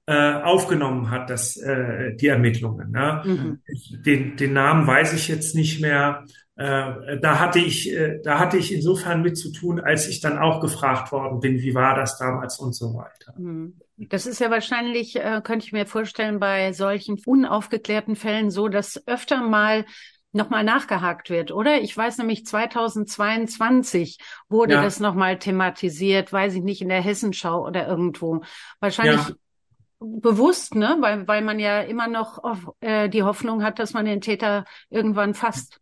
äh, 0.07 0.33
aufgenommen 0.33 1.09
hat, 1.09 1.29
das, 1.29 1.57
äh, 1.57 2.15
die 2.15 2.27
Ermittlungen. 2.27 2.91
Ne? 2.91 3.21
Mhm. 3.25 3.59
Den, 4.03 4.37
den 4.37 4.53
Namen 4.53 4.85
weiß 4.85 5.13
ich 5.13 5.27
jetzt 5.27 5.55
nicht 5.55 5.81
mehr. 5.81 6.25
Äh, 6.57 7.19
da 7.19 7.39
hatte 7.39 7.59
ich, 7.59 7.91
äh, 7.91 8.19
da 8.23 8.39
hatte 8.39 8.57
ich 8.57 8.73
insofern 8.73 9.21
mit 9.21 9.37
zu 9.37 9.51
tun, 9.51 9.79
als 9.79 10.07
ich 10.07 10.21
dann 10.21 10.37
auch 10.37 10.61
gefragt 10.61 11.11
worden 11.11 11.39
bin, 11.39 11.59
wie 11.59 11.73
war 11.73 11.95
das 11.95 12.17
damals 12.17 12.59
und 12.59 12.73
so 12.73 12.93
weiter. 12.93 13.33
Mhm. 13.37 13.79
Das 13.97 14.25
ist 14.25 14.39
ja 14.39 14.51
wahrscheinlich, 14.51 15.15
äh, 15.15 15.41
könnte 15.43 15.65
ich 15.65 15.73
mir 15.73 15.85
vorstellen, 15.85 16.39
bei 16.39 16.71
solchen 16.73 17.19
unaufgeklärten 17.25 18.15
Fällen 18.15 18.51
so, 18.51 18.67
dass 18.67 19.05
öfter 19.07 19.41
mal 19.41 19.85
nochmal 20.33 20.63
nachgehakt 20.63 21.29
wird, 21.29 21.51
oder? 21.51 21.81
Ich 21.81 21.95
weiß 21.95 22.17
nämlich, 22.17 22.45
2022 22.45 24.19
wurde 24.49 24.73
ja. 24.73 24.83
das 24.83 24.99
nochmal 24.99 25.39
thematisiert, 25.39 26.31
weiß 26.31 26.55
ich 26.55 26.61
nicht, 26.61 26.81
in 26.81 26.89
der 26.89 27.01
Hessenschau 27.01 27.65
oder 27.65 27.87
irgendwo. 27.87 28.41
Wahrscheinlich 28.81 29.29
ja. 29.29 29.35
Bewusst, 29.99 30.75
ne? 30.75 30.97
Weil, 30.99 31.27
weil 31.27 31.41
man 31.41 31.59
ja 31.59 31.81
immer 31.81 32.07
noch 32.07 32.43
auf, 32.43 32.71
äh, 32.79 33.09
die 33.09 33.23
Hoffnung 33.23 33.63
hat, 33.63 33.79
dass 33.79 33.93
man 33.93 34.05
den 34.05 34.21
Täter 34.21 34.65
irgendwann 34.89 35.33
fasst. 35.33 35.79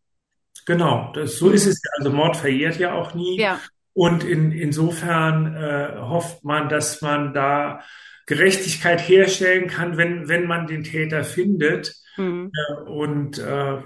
Genau, 0.66 1.12
das, 1.14 1.38
so 1.38 1.50
ist 1.50 1.66
es. 1.66 1.82
Also 1.98 2.12
Mord 2.12 2.38
verjährt 2.38 2.80
ja 2.80 2.94
auch 2.94 3.14
nie. 3.14 3.40
Ja. 3.40 3.60
Und 3.94 4.24
in, 4.24 4.52
insofern 4.52 5.56
äh, 5.56 5.98
hofft 6.00 6.44
man, 6.44 6.70
dass 6.70 7.02
man 7.02 7.34
da 7.34 7.82
Gerechtigkeit 8.26 9.00
herstellen 9.00 9.68
kann, 9.68 9.98
wenn, 9.98 10.30
wenn 10.30 10.48
man 10.48 10.68
den 10.68 10.84
Täter 10.84 11.24
findet. 11.24 11.96
Mhm. 12.18 12.52
Und 12.86 13.38
äh, 13.40 13.82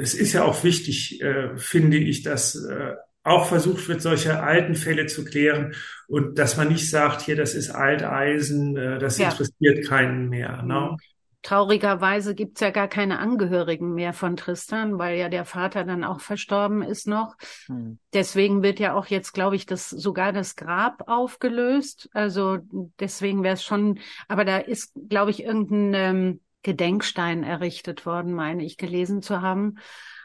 es 0.00 0.14
ist 0.14 0.32
ja 0.32 0.44
auch 0.44 0.62
wichtig, 0.64 1.20
äh, 1.20 1.56
finde 1.56 1.98
ich, 1.98 2.22
dass 2.22 2.54
äh, 2.54 2.94
auch 3.24 3.46
versucht 3.46 3.88
wird, 3.88 4.00
solche 4.00 4.42
alten 4.42 4.74
Fälle 4.74 5.06
zu 5.06 5.24
klären 5.24 5.74
und 6.06 6.38
dass 6.38 6.56
man 6.56 6.68
nicht 6.68 6.88
sagt, 6.90 7.22
hier, 7.22 7.36
das 7.36 7.54
ist 7.54 7.70
Alteisen, 7.70 8.76
äh, 8.76 8.98
das 8.98 9.18
ja. 9.18 9.30
interessiert 9.30 9.86
keinen 9.86 10.28
mehr. 10.28 10.62
Ne? 10.62 10.90
Mhm. 10.92 10.96
Traurigerweise 11.42 12.34
gibt's 12.34 12.60
ja 12.60 12.70
gar 12.70 12.88
keine 12.88 13.20
Angehörigen 13.20 13.94
mehr 13.94 14.12
von 14.12 14.36
Tristan, 14.36 14.98
weil 14.98 15.18
ja 15.18 15.28
der 15.28 15.44
Vater 15.44 15.84
dann 15.84 16.02
auch 16.02 16.20
verstorben 16.20 16.82
ist 16.82 17.06
noch. 17.06 17.36
Hm. 17.66 17.98
Deswegen 18.12 18.64
wird 18.64 18.80
ja 18.80 18.94
auch 18.94 19.06
jetzt, 19.06 19.34
glaube 19.34 19.54
ich, 19.54 19.64
das 19.64 19.88
sogar 19.88 20.32
das 20.32 20.56
Grab 20.56 21.04
aufgelöst. 21.06 22.10
Also 22.12 22.58
deswegen 22.98 23.44
wäre 23.44 23.54
es 23.54 23.62
schon, 23.62 24.00
aber 24.26 24.44
da 24.44 24.58
ist, 24.58 24.92
glaube 25.08 25.30
ich, 25.30 25.44
irgendein 25.44 25.94
ähm, 25.94 26.40
Gedenkstein 26.64 27.44
errichtet 27.44 28.04
worden, 28.04 28.34
meine 28.34 28.64
ich 28.64 28.76
gelesen 28.76 29.22
zu 29.22 29.40
haben. 29.40 29.78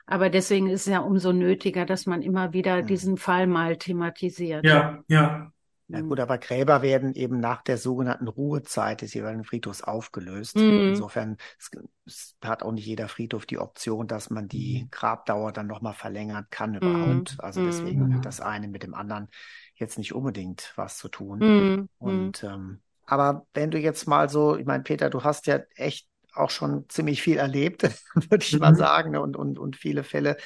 Aber 0.06 0.30
deswegen 0.30 0.68
ist 0.68 0.82
es 0.82 0.94
ja 0.94 1.00
umso 1.00 1.32
nötiger, 1.32 1.86
dass 1.86 2.06
man 2.06 2.22
immer 2.22 2.54
wieder 2.54 2.82
diesen 2.82 3.18
Fall 3.18 3.48
mal 3.48 3.78
thematisiert. 3.78 4.66
Ja, 4.66 5.04
ja. 5.08 5.52
Ja 5.89 6.02
gut, 6.02 6.20
aber 6.20 6.38
Gräber 6.38 6.82
werden 6.82 7.13
eben 7.13 7.39
nach 7.39 7.62
der 7.62 7.78
sogenannten 7.78 8.28
Ruhezeit 8.28 9.02
des 9.02 9.13
jeweiligen 9.13 9.44
Friedhofs 9.44 9.84
aufgelöst. 9.84 10.56
Mhm. 10.56 10.89
Insofern 10.89 11.38
es, 11.60 11.70
es 12.06 12.38
hat 12.44 12.63
auch 12.63 12.72
nicht 12.72 12.88
jeder 12.88 13.10
Friedhof 13.10 13.46
die 13.46 13.60
Option, 13.60 14.08
dass 14.08 14.30
man 14.30 14.48
die 14.48 14.84
mhm. 14.84 14.92
Grabdauer 14.92 15.52
dann 15.52 15.68
nochmal 15.68 15.94
verlängern 15.94 16.48
kann 16.50 16.76
überhaupt. 16.76 17.34
Mhm. 17.34 17.39
Also 17.39 17.63
deswegen 17.63 18.08
mhm. 18.08 18.16
hat 18.16 18.26
das 18.26 18.39
eine 18.39 18.70
mit 18.70 18.82
dem 18.82 18.94
anderen 18.94 19.28
jetzt 19.76 19.98
nicht 19.98 20.16
unbedingt 20.16 20.72
was 20.78 20.98
zu 20.98 21.10
tun. 21.10 21.39
Mhm. 21.39 21.89
Und 22.00 22.44
ähm, 22.44 22.82
aber 23.06 23.46
wenn 23.54 23.70
du 23.70 23.78
jetzt 23.78 24.08
mal 24.08 24.30
so, 24.30 24.58
ich 24.58 24.66
meine, 24.66 24.84
Peter, 24.84 25.10
du 25.10 25.24
hast 25.24 25.48
ja 25.48 25.60
echt 25.76 26.08
auch 26.36 26.50
schon 26.50 26.89
ziemlich 26.89 27.22
viel 27.22 27.38
erlebt, 27.38 27.84
würde 28.15 28.43
ich 28.43 28.60
mal 28.60 28.72
mhm. 28.72 28.78
sagen, 28.78 29.12
ne, 29.12 29.22
und, 29.22 29.36
und, 29.36 29.60
und 29.60 29.76
viele 29.76 30.04
Fälle 30.04 30.38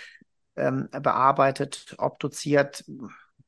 ähm, 0.56 0.89
bearbeitet, 0.91 1.95
obduziert. 1.97 2.84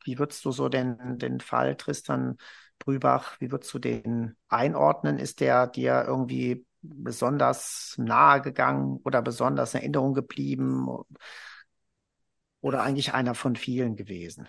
Wie 0.03 0.19
würdest 0.19 0.45
du 0.45 0.51
so 0.51 0.69
den, 0.69 1.17
den 1.19 1.39
Fall 1.41 1.75
Tristan 1.75 2.37
Brübach, 2.79 3.35
wie 3.39 3.51
würdest 3.51 3.73
du 3.73 3.79
den 3.79 4.35
einordnen? 4.47 5.19
Ist 5.19 5.41
der 5.41 5.67
dir 5.67 6.05
irgendwie 6.07 6.65
besonders 6.81 7.95
nahe 7.97 8.41
gegangen 8.41 8.99
oder 9.03 9.21
besonders 9.21 9.73
in 9.73 9.81
Erinnerung 9.81 10.13
geblieben? 10.13 10.87
Oder 12.61 12.83
eigentlich 12.83 13.13
einer 13.13 13.35
von 13.35 13.55
vielen 13.55 13.95
gewesen? 13.95 14.47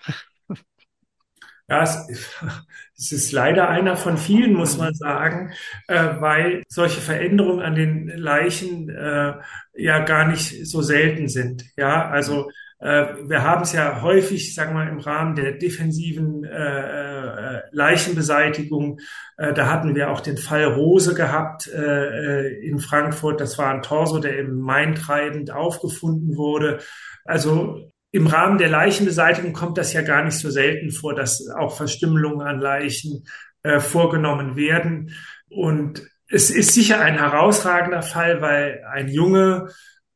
Ja, 1.70 1.84
es, 1.84 2.08
es, 2.98 3.12
ist 3.12 3.32
leider 3.32 3.68
einer 3.68 3.96
von 3.96 4.18
vielen, 4.18 4.54
muss 4.54 4.76
man 4.76 4.92
sagen, 4.94 5.52
äh, 5.86 6.08
weil 6.18 6.64
solche 6.68 7.00
Veränderungen 7.00 7.62
an 7.62 7.76
den 7.76 8.08
Leichen 8.08 8.88
äh, 8.90 9.34
ja 9.74 10.00
gar 10.00 10.26
nicht 10.26 10.66
so 10.66 10.82
selten 10.82 11.28
sind. 11.28 11.64
Ja, 11.76 12.08
also 12.08 12.50
äh, 12.80 13.06
wir 13.28 13.44
haben 13.44 13.62
es 13.62 13.72
ja 13.72 14.02
häufig, 14.02 14.54
sagen 14.54 14.74
wir 14.74 14.88
im 14.88 14.98
Rahmen 14.98 15.36
der 15.36 15.52
defensiven 15.52 16.42
äh, 16.44 17.58
äh, 17.58 17.62
Leichenbeseitigung. 17.70 18.98
Äh, 19.36 19.52
da 19.52 19.70
hatten 19.70 19.94
wir 19.94 20.10
auch 20.10 20.20
den 20.20 20.38
Fall 20.38 20.64
Rose 20.64 21.14
gehabt 21.14 21.68
äh, 21.68 22.48
äh 22.48 22.66
in 22.66 22.80
Frankfurt. 22.80 23.40
Das 23.40 23.58
war 23.58 23.72
ein 23.72 23.82
Torso, 23.82 24.18
der 24.18 24.38
im 24.38 24.58
Main 24.58 24.96
treibend 24.96 25.52
aufgefunden 25.52 26.36
wurde. 26.36 26.80
Also 27.24 27.92
im 28.12 28.26
Rahmen 28.26 28.58
der 28.58 28.68
Leichenbeseitigung 28.68 29.52
kommt 29.52 29.78
das 29.78 29.92
ja 29.92 30.02
gar 30.02 30.24
nicht 30.24 30.38
so 30.38 30.50
selten 30.50 30.90
vor, 30.90 31.14
dass 31.14 31.48
auch 31.48 31.76
Verstümmelungen 31.76 32.46
an 32.46 32.60
Leichen 32.60 33.24
äh, 33.62 33.78
vorgenommen 33.78 34.56
werden. 34.56 35.14
Und 35.48 36.02
es 36.28 36.50
ist 36.50 36.74
sicher 36.74 37.00
ein 37.00 37.18
herausragender 37.18 38.02
Fall, 38.02 38.40
weil 38.40 38.84
ein 38.90 39.08
Junge 39.08 39.68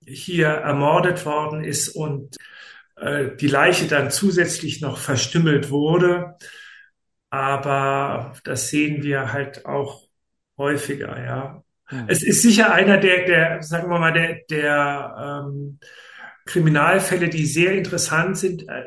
hier 0.07 0.49
ermordet 0.49 1.25
worden 1.25 1.65
ist 1.65 1.89
und 1.89 2.37
äh, 2.97 3.37
die 3.37 3.49
Leiche 3.49 3.87
dann 3.87 4.11
zusätzlich 4.11 4.81
noch 4.81 4.99
verstümmelt 4.99 5.71
wurde. 5.71 6.37
Aber 7.31 8.33
das 8.45 8.69
sehen 8.69 9.03
wir 9.03 9.33
halt 9.33 9.67
auch 9.67 10.03
häufiger, 10.57 11.23
ja. 11.23 11.63
Hm. 11.87 12.05
Es 12.09 12.23
ist 12.23 12.43
sicher 12.43 12.73
einer 12.73 12.99
der, 12.99 13.25
der, 13.25 13.63
sagen 13.63 13.91
wir 13.91 13.99
mal, 13.99 14.13
der, 14.13 14.41
der 14.49 15.45
ähm, 15.47 15.79
Kriminalfälle, 16.47 17.29
die 17.29 17.47
sehr 17.47 17.73
interessant 17.73 18.37
sind, 18.37 18.69
äh, 18.69 18.85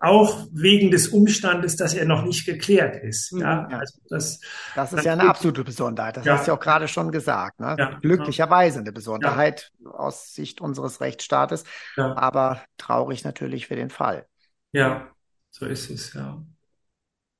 auch 0.00 0.46
wegen 0.52 0.90
des 0.90 1.08
Umstandes, 1.08 1.76
dass 1.76 1.94
er 1.94 2.04
noch 2.04 2.22
nicht 2.22 2.44
geklärt 2.44 3.02
ist. 3.02 3.32
Mhm, 3.32 3.40
ja, 3.40 3.66
also 3.66 3.98
das, 4.08 4.40
das 4.74 4.92
ist 4.92 5.04
ja 5.04 5.14
eine 5.14 5.28
absolute 5.28 5.64
Besonderheit. 5.64 6.18
Das 6.18 6.24
ja. 6.24 6.34
hast 6.34 6.46
du 6.46 6.50
ja 6.52 6.56
auch 6.56 6.60
gerade 6.60 6.86
schon 6.86 7.10
gesagt. 7.10 7.60
Ne? 7.60 7.76
Ja, 7.78 7.98
Glücklicherweise 8.00 8.80
eine 8.80 8.92
Besonderheit 8.92 9.72
ja. 9.80 9.90
aus 9.90 10.34
Sicht 10.34 10.60
unseres 10.60 11.00
Rechtsstaates, 11.00 11.64
aber 11.96 12.62
traurig 12.76 13.24
natürlich 13.24 13.66
für 13.66 13.76
den 13.76 13.90
Fall. 13.90 14.26
Ja, 14.72 15.08
so 15.50 15.66
ist 15.66 15.90
es, 15.90 16.12
ja. 16.12 16.42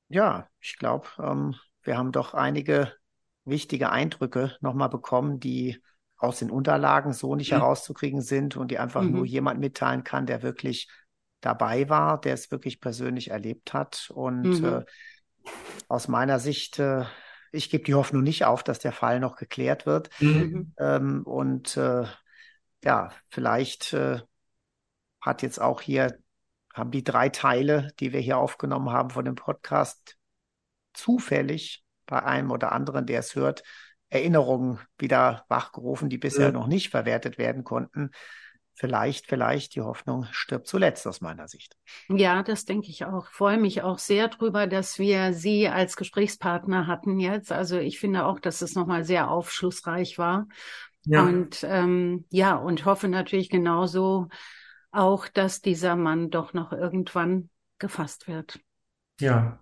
Ja, 0.09 0.47
ich 0.59 0.77
glaube, 0.77 1.07
ähm, 1.19 1.55
wir 1.83 1.97
haben 1.97 2.11
doch 2.11 2.33
einige 2.33 2.91
wichtige 3.45 3.91
Eindrücke 3.91 4.57
nochmal 4.59 4.89
bekommen, 4.89 5.39
die 5.39 5.81
aus 6.19 6.39
den 6.39 6.51
Unterlagen 6.51 7.13
so 7.13 7.35
nicht 7.35 7.51
mhm. 7.51 7.57
herauszukriegen 7.57 8.21
sind 8.21 8.57
und 8.57 8.69
die 8.69 8.77
einfach 8.77 9.01
mhm. 9.01 9.11
nur 9.11 9.25
jemand 9.25 9.59
mitteilen 9.59 10.03
kann, 10.03 10.25
der 10.25 10.43
wirklich 10.43 10.89
dabei 11.41 11.89
war, 11.89 12.19
der 12.19 12.33
es 12.33 12.51
wirklich 12.51 12.81
persönlich 12.81 13.31
erlebt 13.31 13.73
hat. 13.73 14.11
Und 14.13 14.61
mhm. 14.61 14.65
äh, 14.65 14.85
aus 15.87 16.09
meiner 16.09 16.39
Sicht, 16.39 16.77
äh, 16.79 17.05
ich 17.51 17.69
gebe 17.69 17.85
die 17.85 17.95
Hoffnung 17.95 18.21
nicht 18.21 18.45
auf, 18.45 18.63
dass 18.63 18.79
der 18.79 18.91
Fall 18.91 19.21
noch 19.21 19.37
geklärt 19.37 19.85
wird. 19.85 20.09
Mhm. 20.19 20.73
Ähm, 20.77 21.23
und 21.23 21.77
äh, 21.77 22.03
ja, 22.83 23.11
vielleicht 23.29 23.93
äh, 23.93 24.19
hat 25.21 25.41
jetzt 25.41 25.59
auch 25.59 25.81
hier, 25.81 26.19
haben 26.73 26.91
die 26.91 27.03
drei 27.03 27.29
Teile, 27.29 27.91
die 28.01 28.11
wir 28.11 28.19
hier 28.19 28.37
aufgenommen 28.37 28.89
haben 28.91 29.09
von 29.09 29.23
dem 29.23 29.35
Podcast, 29.35 30.17
zufällig 30.93 31.85
bei 32.05 32.23
einem 32.23 32.51
oder 32.51 32.73
anderen, 32.73 33.05
der 33.05 33.19
es 33.19 33.35
hört, 33.35 33.63
Erinnerungen 34.09 34.79
wieder 34.97 35.45
wachgerufen, 35.47 36.09
die 36.09 36.17
bisher 36.17 36.47
ja. 36.47 36.51
noch 36.51 36.67
nicht 36.67 36.89
verwertet 36.89 37.37
werden 37.37 37.63
konnten. 37.63 38.11
Vielleicht, 38.73 39.27
vielleicht, 39.27 39.75
die 39.75 39.81
Hoffnung 39.81 40.25
stirbt 40.31 40.65
zuletzt 40.65 41.05
aus 41.05 41.19
meiner 41.19 41.49
Sicht. 41.49 41.75
Ja, 42.07 42.43
das 42.43 42.63
denke 42.63 42.87
ich 42.87 43.03
auch. 43.03 43.27
Freue 43.27 43.57
mich 43.57 43.81
auch 43.81 43.99
sehr 43.99 44.29
drüber, 44.29 44.67
dass 44.67 44.97
wir 44.97 45.33
Sie 45.33 45.67
als 45.67 45.97
Gesprächspartner 45.97 46.87
hatten 46.87 47.19
jetzt. 47.19 47.51
Also 47.51 47.77
ich 47.77 47.99
finde 47.99 48.25
auch, 48.25 48.39
dass 48.39 48.61
es 48.61 48.75
nochmal 48.75 49.03
sehr 49.03 49.29
aufschlussreich 49.29 50.17
war. 50.17 50.47
Ja. 51.03 51.23
Und 51.23 51.65
ähm, 51.67 52.25
ja, 52.29 52.55
und 52.55 52.85
hoffe 52.85 53.09
natürlich 53.09 53.49
genauso 53.49 54.29
auch, 54.91 55.27
dass 55.27 55.59
dieser 55.61 55.97
Mann 55.97 56.29
doch 56.29 56.53
noch 56.53 56.71
irgendwann 56.71 57.49
gefasst 57.79 58.29
wird. 58.29 58.61
Ja. 59.19 59.59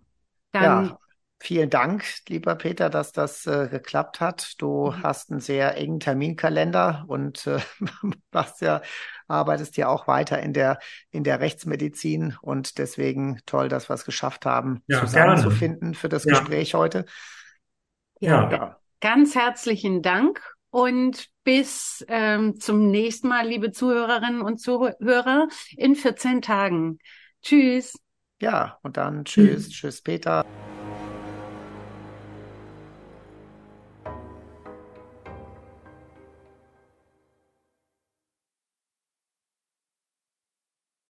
Dann 0.51 0.85
ja. 0.85 0.99
Vielen 1.39 1.69
Dank, 1.69 2.03
lieber 2.27 2.55
Peter, 2.55 2.89
dass 2.89 3.11
das 3.11 3.45
äh, 3.45 3.67
geklappt 3.69 4.19
hat. 4.19 4.53
Du 4.57 4.87
mhm. 4.91 5.03
hast 5.03 5.29
einen 5.29 5.39
sehr 5.39 5.77
engen 5.77 5.99
Terminkalender 5.99 7.05
und 7.07 7.45
äh, 7.45 7.59
machst 8.31 8.61
ja, 8.61 8.81
arbeitest 9.27 9.77
ja 9.77 9.87
auch 9.87 10.07
weiter 10.07 10.41
in 10.41 10.53
der, 10.53 10.79
in 11.11 11.23
der 11.23 11.39
Rechtsmedizin 11.39 12.35
und 12.41 12.79
deswegen 12.79 13.39
toll, 13.45 13.69
dass 13.69 13.87
wir 13.87 13.93
es 13.93 14.05
geschafft 14.05 14.47
haben, 14.47 14.81
ja, 14.87 14.99
zusammenzufinden 14.99 15.93
für 15.93 16.09
das 16.09 16.25
ja. 16.25 16.31
Gespräch 16.31 16.73
heute. 16.73 17.05
Ja, 18.19 18.49
ja, 18.49 18.79
ganz 18.99 19.35
herzlichen 19.35 20.01
Dank 20.01 20.41
und 20.71 21.27
bis 21.43 22.03
ähm, 22.07 22.59
zum 22.59 22.89
nächsten 22.89 23.27
Mal, 23.27 23.47
liebe 23.47 23.71
Zuhörerinnen 23.71 24.41
und 24.41 24.59
Zuhörer, 24.59 25.47
in 25.75 25.95
14 25.95 26.41
Tagen. 26.41 26.97
Tschüss. 27.43 27.93
Ja, 28.41 28.79
und 28.81 28.97
dann 28.97 29.23
tschüss, 29.25 29.67
mhm. 29.67 29.71
tschüss, 29.71 30.01
Peter. 30.01 30.43